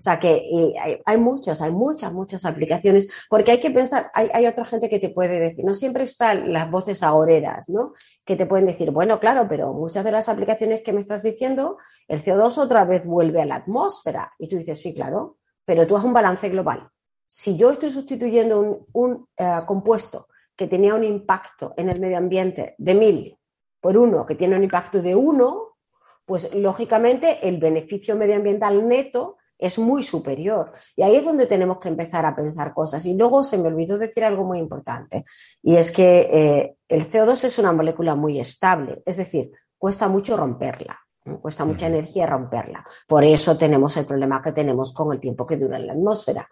[0.02, 0.42] sea que
[0.82, 4.90] hay, hay, muchos, hay muchas, muchas aplicaciones, porque hay que pensar, hay, hay, otra gente
[4.90, 7.94] que te puede decir, no siempre están las voces agoreras, ¿no?
[8.26, 11.78] Que te pueden decir, bueno, claro, pero muchas de las aplicaciones que me estás diciendo,
[12.08, 14.32] el CO2 otra vez vuelve a la atmósfera.
[14.40, 16.90] Y tú dices, sí, claro, pero tú haces un balance global
[17.30, 22.74] si yo estoy sustituyendo un, eh, compuesto que tenía un impacto en el medio ambiente
[22.80, 23.38] de mil
[23.80, 25.78] por uno que tiene un impacto de uno,
[26.26, 30.72] pues lógicamente el beneficio medioambiental neto es muy superior.
[30.96, 33.06] Y ahí es donde tenemos que empezar a pensar cosas.
[33.06, 35.24] Y luego se me olvidó decir algo muy importante,
[35.62, 40.36] y es que eh, el CO2 es una molécula muy estable, es decir, cuesta mucho
[40.36, 40.98] romperla.
[41.42, 42.84] Cuesta mucha energía romperla.
[43.08, 46.50] Por eso tenemos el problema que tenemos con el tiempo que dura en la atmósfera.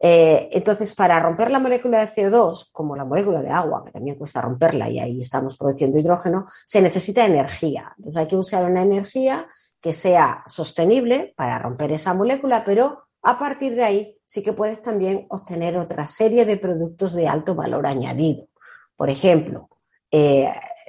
[0.00, 4.16] Eh, entonces, para romper la molécula de CO2, como la molécula de agua, que también
[4.16, 7.92] cuesta romperla y ahí estamos produciendo hidrógeno, se necesita energía.
[7.96, 9.48] Entonces, hay que buscar una energía
[9.80, 14.82] que sea sostenible para romper esa molécula, pero a partir de ahí sí que puedes
[14.82, 18.48] también obtener otra serie de productos de alto valor añadido.
[18.96, 19.68] Por ejemplo,
[20.10, 20.48] eh,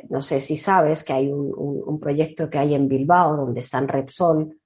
[0.10, 3.88] no sé si sabes que hay un, un, proyecto que hay en Bilbao donde están
[3.88, 4.59] Repsol,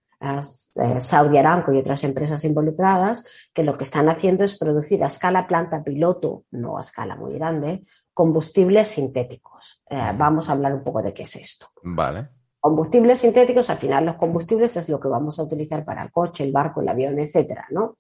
[1.00, 5.48] Saudi Aramco y otras empresas involucradas que lo que están haciendo es producir a escala
[5.48, 7.82] planta piloto, no a escala muy grande,
[8.14, 9.82] combustibles sintéticos.
[9.90, 11.68] Eh, vamos a hablar un poco de qué es esto.
[11.84, 12.30] Vale.
[12.60, 16.46] Combustibles sintéticos, al final los combustibles es lo que vamos a utilizar para el coche,
[16.46, 17.98] el barco, el avión, etcétera, ¿no?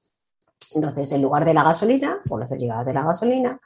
[0.73, 3.59] Entonces, en lugar de la gasolina, o los derivados de la gasolina,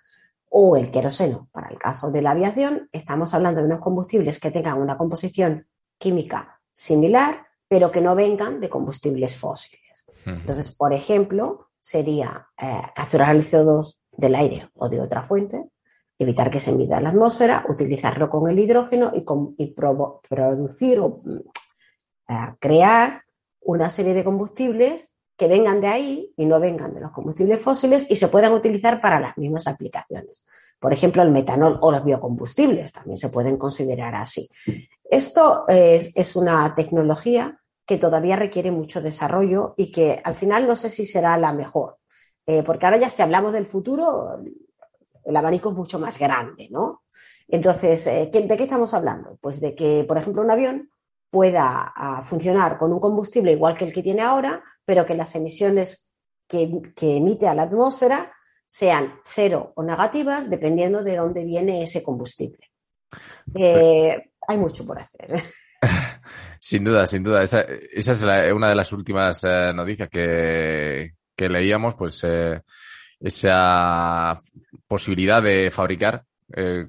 [0.50, 1.50] o el queroseno.
[1.52, 5.68] Para el caso de la aviación, estamos hablando de unos combustibles que tengan una composición
[5.98, 10.06] química similar, pero que no vengan de combustibles fósiles.
[10.26, 15.70] Entonces, por ejemplo, sería eh, capturar el CO2 del aire o de otra fuente,
[16.20, 21.38] evitar que se emita en la atmósfera, utilizarlo con el hidrógeno y, producir o mm,
[22.30, 23.22] eh, crear
[23.62, 28.10] una serie de combustibles que vengan de ahí y no vengan de los combustibles fósiles
[28.10, 30.46] y se puedan utilizar para las mismas aplicaciones.
[30.80, 34.50] Por ejemplo, el metanol o los biocombustibles también se pueden considerar así.
[35.10, 40.90] Esto es, una tecnología que todavía requiere mucho desarrollo y que al final no sé
[40.90, 41.98] si será la mejor,
[42.46, 44.40] eh, porque ahora ya si hablamos del futuro,
[45.24, 47.04] el abanico es mucho más grande, ¿no?
[47.48, 49.38] Entonces, eh, ¿de qué estamos hablando?
[49.40, 50.90] Pues de que, por ejemplo, un avión
[51.30, 55.36] pueda ah, funcionar con un combustible igual que el que tiene ahora, pero que las
[55.36, 56.12] emisiones
[56.48, 58.32] que, emite a la atmósfera
[58.66, 62.72] sean cero o negativas, dependiendo de dónde viene ese combustible.
[63.56, 65.44] Eh, hay mucho por hacer.
[66.60, 67.44] Sin duda, sin duda.
[67.44, 72.62] Esa, es una de las últimas eh, noticias que, leíamos, pues eh,
[73.20, 74.42] esa
[74.88, 76.24] posibilidad de fabricar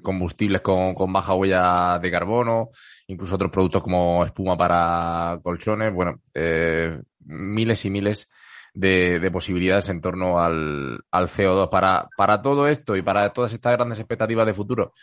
[0.01, 2.71] combustibles con, baja huella de carbono,
[3.07, 8.31] incluso otros productos como espuma para colchones, bueno, eh, miles y miles
[8.73, 11.69] de, posibilidades en torno al, CO2.
[11.69, 14.93] Para, para todo esto y para todas estas grandes expectativas de futuro,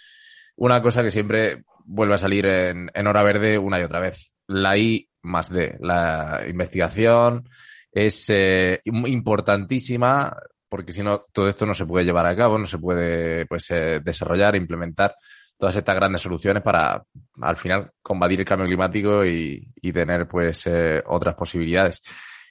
[0.56, 4.76] una cosa que siempre vuelve a salir en, hora verde una y otra vez, la
[4.76, 7.48] I más D, la investigación
[7.92, 10.36] es eh, importantísima
[10.68, 13.70] porque si no todo esto no se puede llevar a cabo, no se puede pues
[13.70, 15.14] eh, desarrollar, implementar
[15.58, 17.02] todas estas grandes soluciones para
[17.40, 22.02] al final combatir el cambio climático y, tener pues eh, otras posibilidades.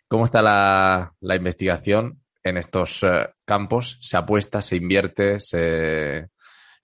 [0.07, 3.99] ¿Cómo está la, investigación en estos eh, campos?
[4.01, 6.29] ¿Se apuesta, se invierte, se,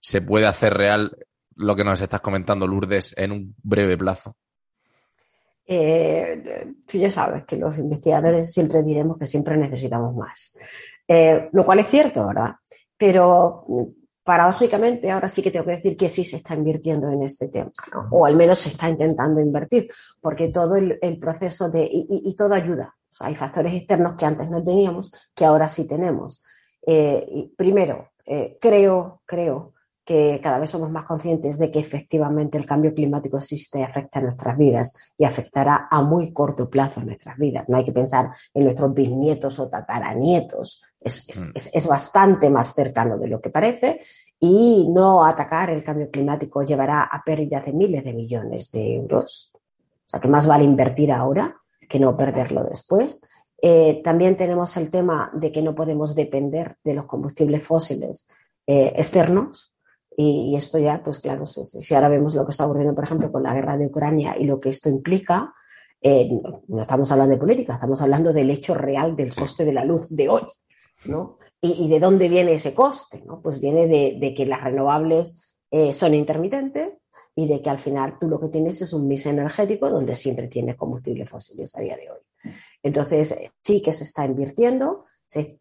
[0.02, 1.16] se puede hacer real
[1.54, 4.36] lo que nos estás comentando, Lourdes, en un breve plazo?
[5.64, 10.58] Eh, tú ya sabes que los investigadores siempre diremos que siempre necesitamos más,
[11.52, 12.56] lo cual es cierto, ¿verdad?
[12.96, 13.64] Pero
[14.24, 17.72] paradójicamente, ahora sí que tengo que decir que sí se está invirtiendo en este tema,
[17.92, 18.08] ¿no?
[18.10, 19.88] o al menos se está intentando invertir,
[20.20, 22.94] porque todo el, proceso de, y, todo ayuda.
[23.20, 26.44] hay factores externos que antes no teníamos, que ahora sí tenemos.
[26.86, 29.74] Eh, primero, eh, creo, creo
[30.12, 34.18] que cada vez somos más conscientes de que efectivamente el cambio climático existe y afecta
[34.18, 37.66] a nuestras vidas y afectará a muy corto plazo a nuestras vidas.
[37.70, 40.82] No hay que pensar en nuestros bisnietos o tataranietos.
[41.00, 41.52] Es, mm.
[41.54, 44.02] es, es, bastante más cercano de lo que parece
[44.38, 49.50] y no atacar el cambio climático llevará a pérdidas de miles de millones de euros.
[49.54, 51.56] O sea que más vale invertir ahora
[51.88, 53.22] que no perderlo después.
[53.62, 58.28] Eh, también tenemos el tema de que no podemos depender de los combustibles fósiles
[58.66, 59.71] eh, externos,
[60.16, 63.42] y, esto ya, pues claro, si, ahora vemos lo que está ocurriendo, por ejemplo, con
[63.42, 65.54] la guerra de Ucrania y lo que esto implica,
[66.00, 66.28] eh,
[66.68, 70.10] no, estamos hablando de política, estamos hablando del hecho real del coste de la luz
[70.10, 70.42] de hoy,
[71.04, 71.38] ¿no?
[71.60, 73.40] Y, de dónde viene ese coste, ¿no?
[73.40, 76.94] Pues viene de, que las renovables eh, son intermitentes
[77.36, 80.48] y de que al final tú lo que tienes es un mix energético donde siempre
[80.48, 82.52] tienes combustibles fósiles a día de hoy.
[82.82, 85.04] Entonces, sí que se está invirtiendo,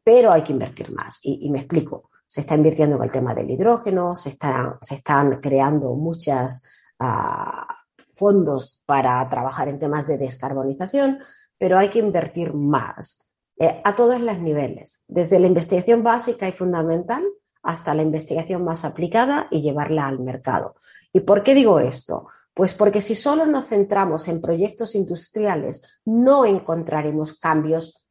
[0.03, 1.19] pero hay que invertir más.
[1.21, 4.37] y me explico se está invirtiendo en el tema del hidrógeno, se,
[4.81, 6.63] se están creando muchos
[6.97, 7.67] ah,
[8.07, 11.19] fondos para trabajar en temas de descarbonización,
[11.57, 16.53] pero hay que invertir más eh, a todos los niveles, desde la investigación básica y
[16.53, 17.21] fundamental
[17.63, 20.75] hasta la investigación más aplicada y llevarla al mercado.
[21.11, 22.29] ¿Y por qué digo esto?
[22.53, 28.07] Pues porque si solo nos centramos en proyectos industriales, no encontraremos cambios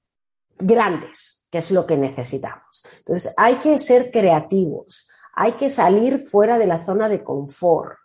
[0.58, 2.82] grandes que es lo que necesitamos.
[2.98, 7.98] Entonces, hay que ser creativos, hay que salir fuera de la zona de confort,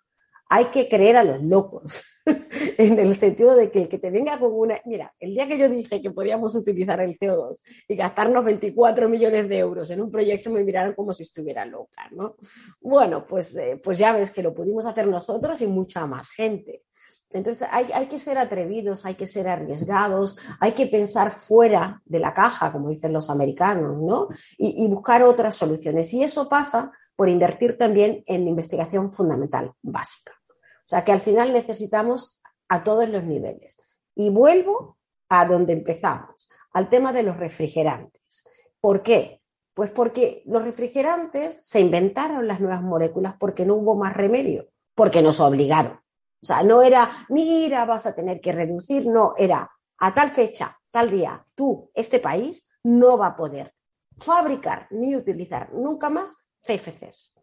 [0.49, 2.21] hay que creer a los locos,
[2.77, 4.79] en el sentido de que el que te venga con una...
[4.85, 9.49] Mira, el día que yo dije que podíamos utilizar el CO2 y gastarnos 24 millones
[9.49, 12.35] de euros en un proyecto, me miraron como si estuviera loca, ¿no?
[12.79, 16.83] Bueno, pues, eh, pues ya ves que lo pudimos hacer nosotros y mucha más gente.
[17.31, 22.33] Entonces hay, que ser atrevidos, hay que ser arriesgados, hay que pensar fuera de la
[22.33, 24.29] caja, como dicen los americanos, ¿no?
[24.57, 26.13] Y, buscar otras soluciones.
[26.13, 30.31] Y eso pasa por invertir también en investigación fundamental, básica.
[30.49, 33.79] O sea que al final necesitamos a todos los niveles.
[34.15, 34.97] Y vuelvo
[35.29, 38.45] a donde empezamos, al tema de los refrigerantes.
[38.79, 39.41] ¿Por qué?
[39.73, 45.21] Pues porque los refrigerantes se inventaron las nuevas moléculas porque no hubo más remedio, porque
[45.21, 46.04] nos obligaron.
[46.45, 49.67] O sea, no era, mira, vas a tener que reducir, no, era
[49.97, 53.73] a tal fecha, tal día, tú, este país, no va a poder
[54.19, 57.33] fabricar ni utilizar nunca más CFCs.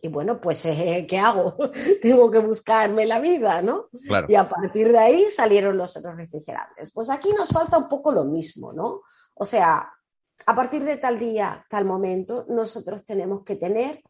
[0.00, 1.54] Y bueno, pues, eh, ¿qué hago?
[2.00, 3.90] Tengo que buscarme la vida, ¿no?
[4.26, 6.90] Y a partir de ahí salieron los, refrigerantes.
[6.94, 9.02] Pues aquí nos falta un poco lo mismo, ¿no?
[9.34, 9.86] O sea,
[10.46, 14.00] a partir de tal día, tal momento, nosotros tenemos que tener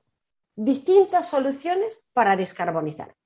[0.54, 3.16] distintas soluciones para descarbonizar.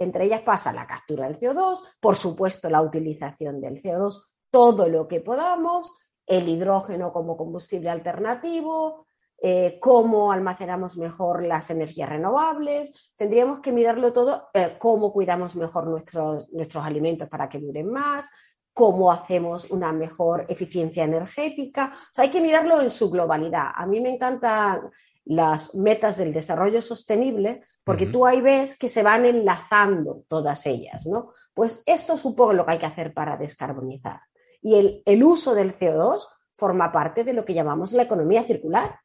[0.00, 4.18] Entre ellas pasa la captura del CO2, por supuesto la utilización del CO2,
[4.50, 5.94] todo lo que podamos,
[6.26, 9.06] el hidrógeno como combustible alternativo,
[9.42, 15.86] eh, cómo almacenamos mejor las energías renovables, tendríamos que mirarlo todo, eh, cómo cuidamos mejor
[15.86, 18.30] nuestros, nuestros alimentos para que duren más,
[18.72, 21.92] cómo hacemos una mejor eficiencia energética.
[22.16, 23.72] Hay que mirarlo en su globalidad.
[23.74, 24.90] A mí me encantan
[25.24, 31.06] las metas del desarrollo sostenible porque tú ahí ves que se van enlazando todas ellas,
[31.06, 31.32] ¿no?
[31.54, 34.20] Pues esto es un poco lo que hay que hacer para descarbonizar.
[34.62, 36.22] Y el, el uso del CO2
[36.54, 39.00] forma parte de lo que llamamos la economía circular.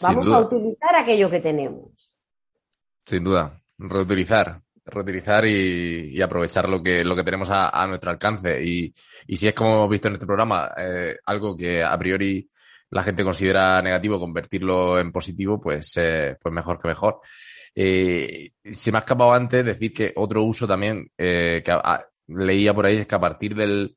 [0.00, 2.12] Vamos a utilizar aquello que tenemos.
[3.04, 8.62] Sin duda, reutilizar, reutilizar y, aprovechar lo que, lo que tenemos a, nuestro alcance.
[8.62, 8.92] Y,
[9.34, 12.48] si es como hemos visto en este programa, eh, algo que a priori
[12.90, 17.20] la gente considera negativo, convertirlo en positivo, pues, eh, pues mejor que mejor.
[17.74, 21.62] Eh, se me ha escapado antes decir que otro uso también que
[22.28, 23.94] leía por ahí es que a partir del,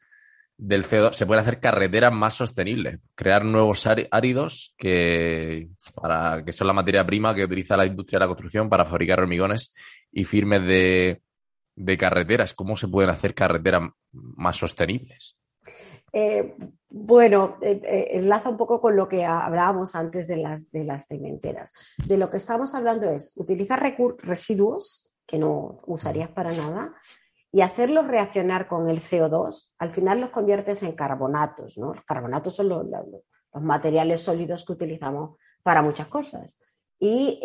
[0.60, 6.68] del CO2 se pueden hacer carreteras más sostenibles, crear nuevos áridos que, para, que son
[6.68, 9.74] la materia prima que utiliza la industria de la construcción para fabricar hormigones
[10.12, 12.54] y firmes de, carreteras.
[12.54, 15.38] ¿Cómo se pueden hacer carreteras más sostenibles?
[16.14, 16.56] Eh,
[16.90, 21.08] bueno, eh, eh, enlaza un poco con lo que hablábamos antes de las, de las
[21.08, 21.74] cementeras.
[22.08, 23.80] De lo que estamos hablando es utilizar
[24.20, 26.96] residuos que no usarías para nada
[27.52, 31.94] y hacerlos reaccionar con el CO2, al final los conviertes en carbonatos, ¿no?
[31.94, 32.86] Los carbonatos son los,
[33.54, 36.60] materiales sólidos que utilizamos para muchas cosas.
[37.00, 37.40] Y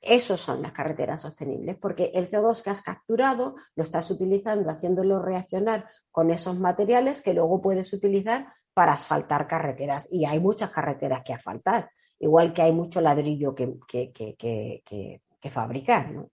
[0.00, 5.20] esos son las carreteras sostenibles, porque el CO2 que has capturado lo estás utilizando, haciéndolo
[5.20, 10.08] reaccionar con esos materiales que luego puedes utilizar para asfaltar carreteras.
[10.10, 16.12] Y hay muchas carreteras que asfaltar, igual que hay mucho ladrillo que, que, fabricar.
[16.12, 16.30] ¿no?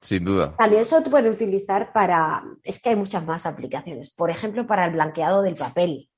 [0.00, 0.56] Sin duda.
[0.56, 4.92] También se puede utilizar para, es que hay muchas más aplicaciones, por ejemplo, para el
[4.92, 6.10] blanqueado del papel,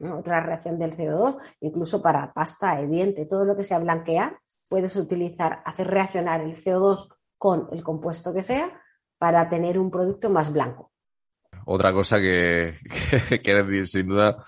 [0.00, 4.38] otra reacción del CO2, incluso para pasta de diente, todo lo que sea blanquear,
[4.72, 7.06] puedes utilizar, hacer reaccionar el CO2
[7.36, 8.70] con el compuesto que sea
[9.18, 10.92] para tener un producto más blanco.
[11.66, 12.78] Otra cosa que,
[13.44, 14.42] que, sin duda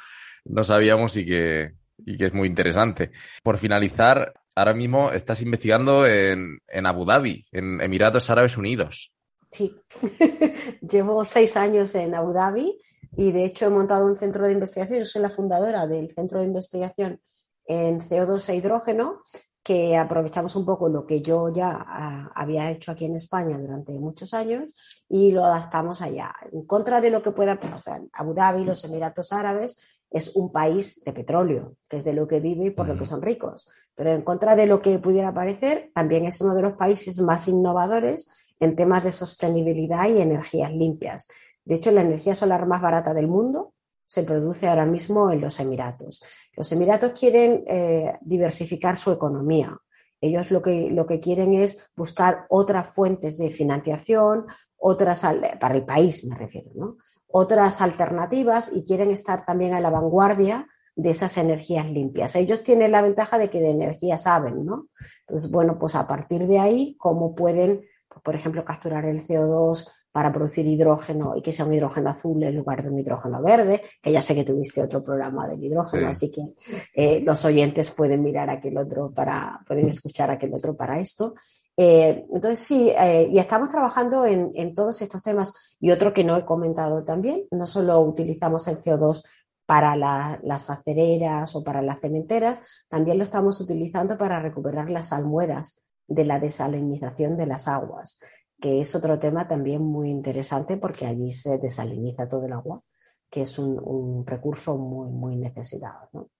[0.46, 3.10] no sabíamos y que, y que es muy interesante.
[3.42, 9.12] Por finalizar, ahora mismo estás investigando en, Abu Dhabi, en Emiratos Árabes Unidos.
[9.50, 9.76] Sí,
[10.80, 12.80] llevo seis años en Abu Dhabi
[13.14, 15.00] y de hecho he montado un centro de investigación.
[15.00, 17.20] Yo soy la fundadora del centro de investigación
[17.66, 19.20] en CO2 e hidrógeno,
[19.64, 23.98] que aprovechamos un poco lo que yo ya ah, había hecho aquí en España durante
[23.98, 24.70] muchos años
[25.08, 26.34] y lo adaptamos allá.
[26.52, 30.52] En contra de lo que pueda, o sea, Abu Dhabi, los Emiratos Árabes, es un
[30.52, 33.66] país de petróleo, que es de lo que vive y por lo que son ricos.
[33.94, 37.48] Pero en contra de lo que pudiera parecer, también es uno de los países más
[37.48, 41.26] innovadores en temas de sostenibilidad y energías limpias.
[41.64, 43.73] De hecho, la energía solar más barata del mundo
[44.06, 46.22] se produce ahora mismo en los Emiratos.
[46.56, 49.76] Los Emiratos quieren eh, diversificar su economía.
[50.20, 54.46] Ellos lo que, lo que quieren es buscar otras fuentes de financiación,
[54.76, 55.22] otras,
[55.60, 56.96] para el país me refiero, ¿no?
[57.36, 62.36] otras alternativas y quieren estar también a la vanguardia de esas energías limpias.
[62.36, 64.86] Ellos tienen la ventaja de que de energía saben, ¿no?
[65.26, 70.03] Entonces, bueno, pues a partir de ahí, cómo pueden, pues, por ejemplo, capturar el CO2
[70.14, 73.82] para producir hidrógeno y que sea un hidrógeno azul en lugar de un hidrógeno verde,
[74.00, 76.54] que ya sé que tuviste otro programa del hidrógeno, así que
[76.94, 81.34] eh, los oyentes pueden mirar aquel otro para, pueden escuchar aquel otro para esto.
[81.76, 85.76] Eh, entonces, sí, eh, y estamos trabajando en, todos estos temas.
[85.80, 89.24] Y otro que no he comentado también, no solo utilizamos el CO2
[89.66, 95.82] para las acereras o para las cementeras, también lo estamos utilizando para recuperar las almueras
[96.06, 98.20] de la desalinización de las aguas,
[98.64, 102.80] que es otro tema también muy interesante porque allí se desaliniza todo el agua,
[103.28, 106.08] que es un, recurso muy, muy necesitado.
[106.14, 106.30] ¿no?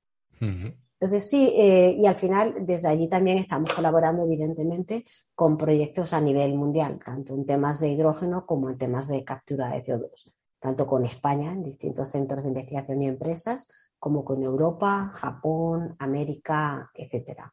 [0.41, 5.05] Entonces, sí, eh, y al final desde allí también estamos colaborando, evidentemente,
[5.35, 9.69] con proyectos a nivel mundial, tanto en temas de hidrógeno como en temas de captura
[9.69, 13.69] de CO2, tanto con España, en distintos centros de investigación y empresas,
[13.99, 17.53] como con Europa, Japón, América, etcétera.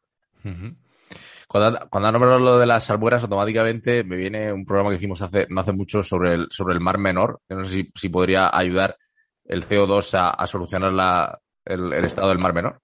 [1.52, 5.20] Cuando, cuando ha nombrado lo de las albueras, automáticamente me viene un programa que hicimos
[5.20, 8.50] hace, no hace mucho sobre el, sobre el Mar Menor, que no sé si, podría
[8.52, 8.96] ayudar
[9.44, 12.80] el CO2 a, solucionar el estado del Mar Menor.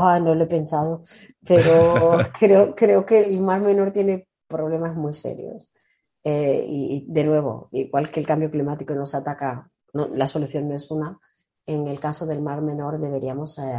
[0.00, 1.02] Ah, no lo he pensado,
[1.44, 5.72] pero creo, creo que el Mar Menor tiene problemas muy serios.
[6.22, 10.88] Eh, y de nuevo, igual que el cambio climático nos ataca, la solución no es
[10.92, 11.18] una.
[11.66, 13.74] En el caso del Mar Menor deberíamos eh,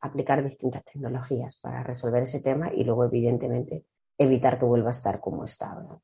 [0.00, 3.86] aplicar distintas tecnologías para resolver ese tema y luego, evidentemente,
[4.18, 5.72] evitar que vuelva a estar como está.
[5.72, 6.00] ahora.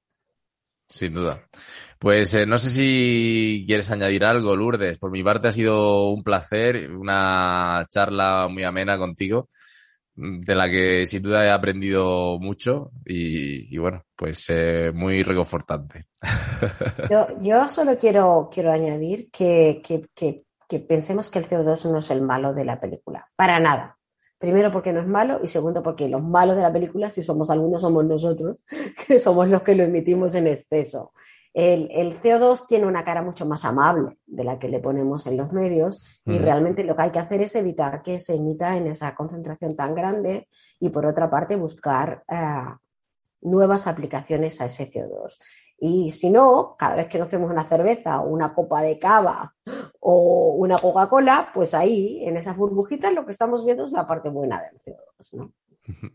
[0.88, 1.40] Sin duda.
[1.98, 4.98] Pues eh, no sé si quieres añadir algo, Lourdes.
[4.98, 9.48] Por mi parte ha sido un placer, una charla muy amena contigo,
[10.14, 16.08] de la que sin duda he aprendido mucho y, bueno, pues eh, muy reconfortante.
[17.40, 20.44] Yo, solo quiero, quiero añadir que, que, que
[20.78, 23.98] pensemos que el CO2 no es el malo de la película, para nada.
[24.38, 27.48] Primero porque no es malo y segundo porque los malos de la película, si somos
[27.50, 28.64] algunos, somos nosotros,
[29.06, 31.12] que somos los que lo emitimos en exceso.
[31.54, 35.52] El, CO2 tiene una cara mucho más amable de la que le ponemos en los
[35.52, 39.14] medios y realmente lo que hay que hacer es evitar que se emita en esa
[39.14, 40.48] concentración tan grande
[40.80, 42.36] y por otra parte buscar eh,
[43.42, 45.36] nuevas aplicaciones a ese CO2.
[45.84, 49.52] Y si no, cada vez que nos hacemos una cerveza o una copa de cava
[49.98, 54.28] o una Coca-Cola, pues ahí, en esas burbujitas, lo que estamos viendo es la parte
[54.28, 55.52] buena del CO2, ¿no?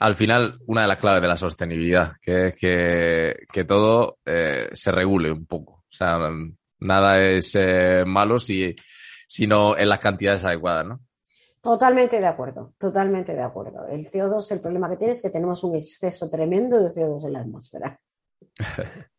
[0.00, 4.90] Al final, una de las claves de la sostenibilidad, que es que, todo eh, se
[4.90, 5.72] regule un poco.
[5.74, 6.16] O sea,
[6.78, 8.74] nada es eh, malo si,
[9.28, 11.00] sino en las cantidades adecuadas, ¿no?
[11.60, 13.86] Totalmente de acuerdo, totalmente de acuerdo.
[13.86, 17.32] El CO2, el problema que tiene es que tenemos un exceso tremendo de CO2 en
[17.34, 18.00] la atmósfera.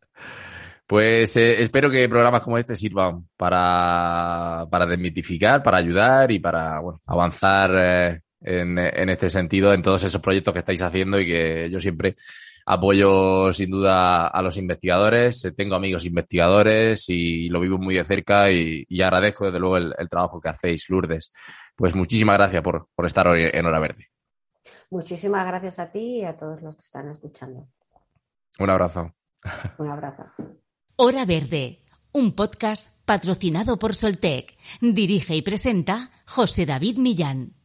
[0.92, 6.82] Pues eh, espero que programas como este sirvan para, para desmitificar, para ayudar y para
[7.08, 11.70] avanzar eh, en, en, este sentido en todos esos proyectos que estáis haciendo y que
[11.72, 12.18] yo siempre
[12.66, 15.48] apoyo sin duda a los investigadores.
[15.56, 20.42] Tengo amigos investigadores y lo vivo muy de cerca y, agradezco desde luego el, trabajo
[20.42, 21.32] que hacéis, Lourdes.
[21.76, 24.08] Pues muchísimas gracias por, por estar hoy en Hora Verde.
[24.90, 27.70] Muchísimas gracias a ti y a todos los que están escuchando.
[28.60, 29.16] Un abrazo.
[29.78, 30.24] Un abrazo.
[30.96, 34.56] Hora Verde, un podcast patrocinado por Soltec.
[34.82, 37.61] Dirige y presenta José David Millán.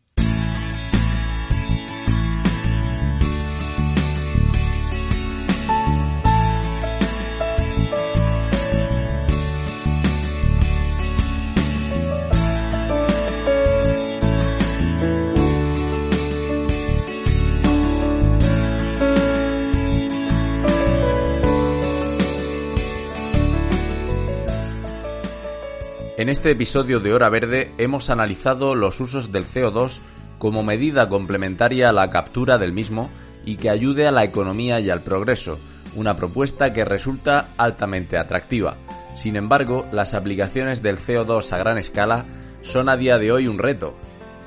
[26.19, 30.01] En este episodio de Hora Verde hemos analizado los usos del CO2
[30.39, 33.11] como medida complementaria a la captura del mismo
[33.45, 35.59] y que ayude a la economía y al progreso,
[35.95, 38.79] una propuesta que resulta altamente atractiva.
[39.14, 42.25] Sin embargo, las aplicaciones del CO2 a gran escala
[42.62, 43.95] son a día de hoy un reto,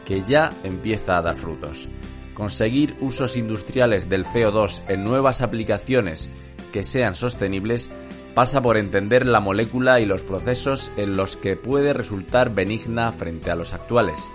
[0.05, 1.88] que ya empieza a dar frutos.
[2.34, 6.32] Conseguir usos industriales del CO2 en nuevas aplicaciones
[6.72, 7.91] que sean sostenibles
[8.39, 13.51] pasa por entender la molécula y los procesos en los que puede resultar benigna frente
[13.51, 14.29] a los actuales.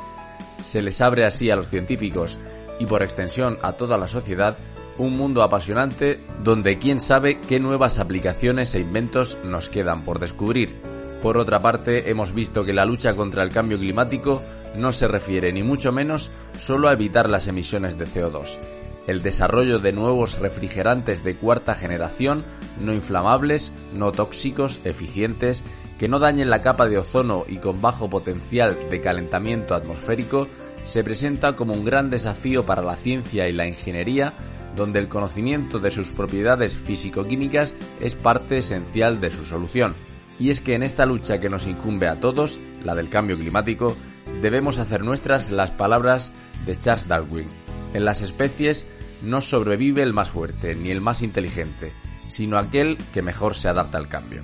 [0.62, 2.38] Se les abre así a los científicos
[2.78, 4.58] y por extensión a toda la sociedad
[4.98, 10.74] un mundo apasionante donde quién sabe qué nuevas aplicaciones e inventos nos quedan por descubrir.
[11.22, 14.42] Por otra parte, hemos visto que la lucha contra el cambio climático
[14.76, 18.58] no se refiere ni mucho menos solo a evitar las emisiones de CO2,
[19.06, 22.44] el desarrollo de nuevos refrigerantes de cuarta generación,
[22.80, 25.64] no inflamables, no tóxicos, eficientes,
[25.98, 30.48] que no dañen la capa de ozono y con bajo potencial de calentamiento atmosférico,
[30.84, 34.34] se presenta como un gran desafío para la ciencia y la ingeniería,
[34.76, 39.94] donde el conocimiento de sus propiedades físico-químicas es parte esencial de su solución.
[40.38, 43.96] Y es que en esta lucha que nos incumbe a todos, la del cambio climático,
[44.42, 46.32] debemos hacer nuestras las palabras
[46.66, 47.63] de Charles Darwin.
[47.94, 48.86] En las especies
[49.22, 51.92] no sobrevive el más fuerte ni el más inteligente,
[52.28, 54.42] sino aquel que mejor se adapta al cambio.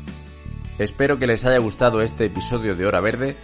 [0.78, 3.36] Espero que les haya gustado este episodio de Hora Verde,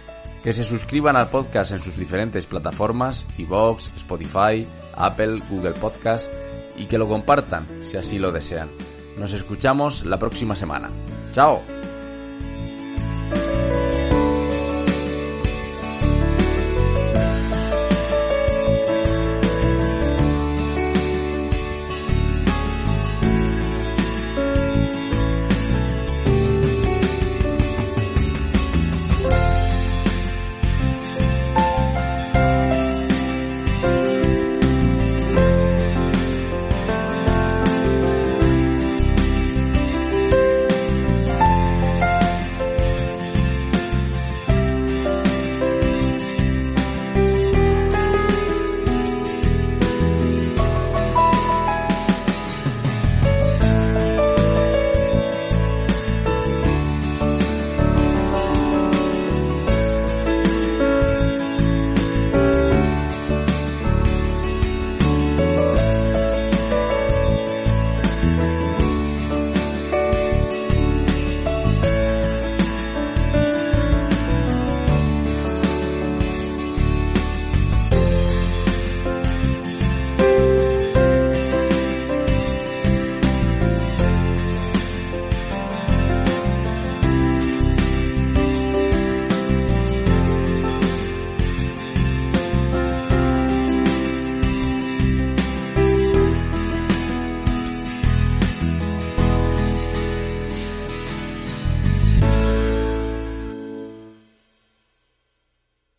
[0.43, 6.31] que se suscriban al podcast en sus diferentes plataformas, iVoox, Spotify, Apple, Google Podcast,
[6.75, 8.69] y que lo compartan si así lo desean.
[9.17, 10.89] Nos escuchamos la próxima semana.
[11.31, 11.76] ¡Chao!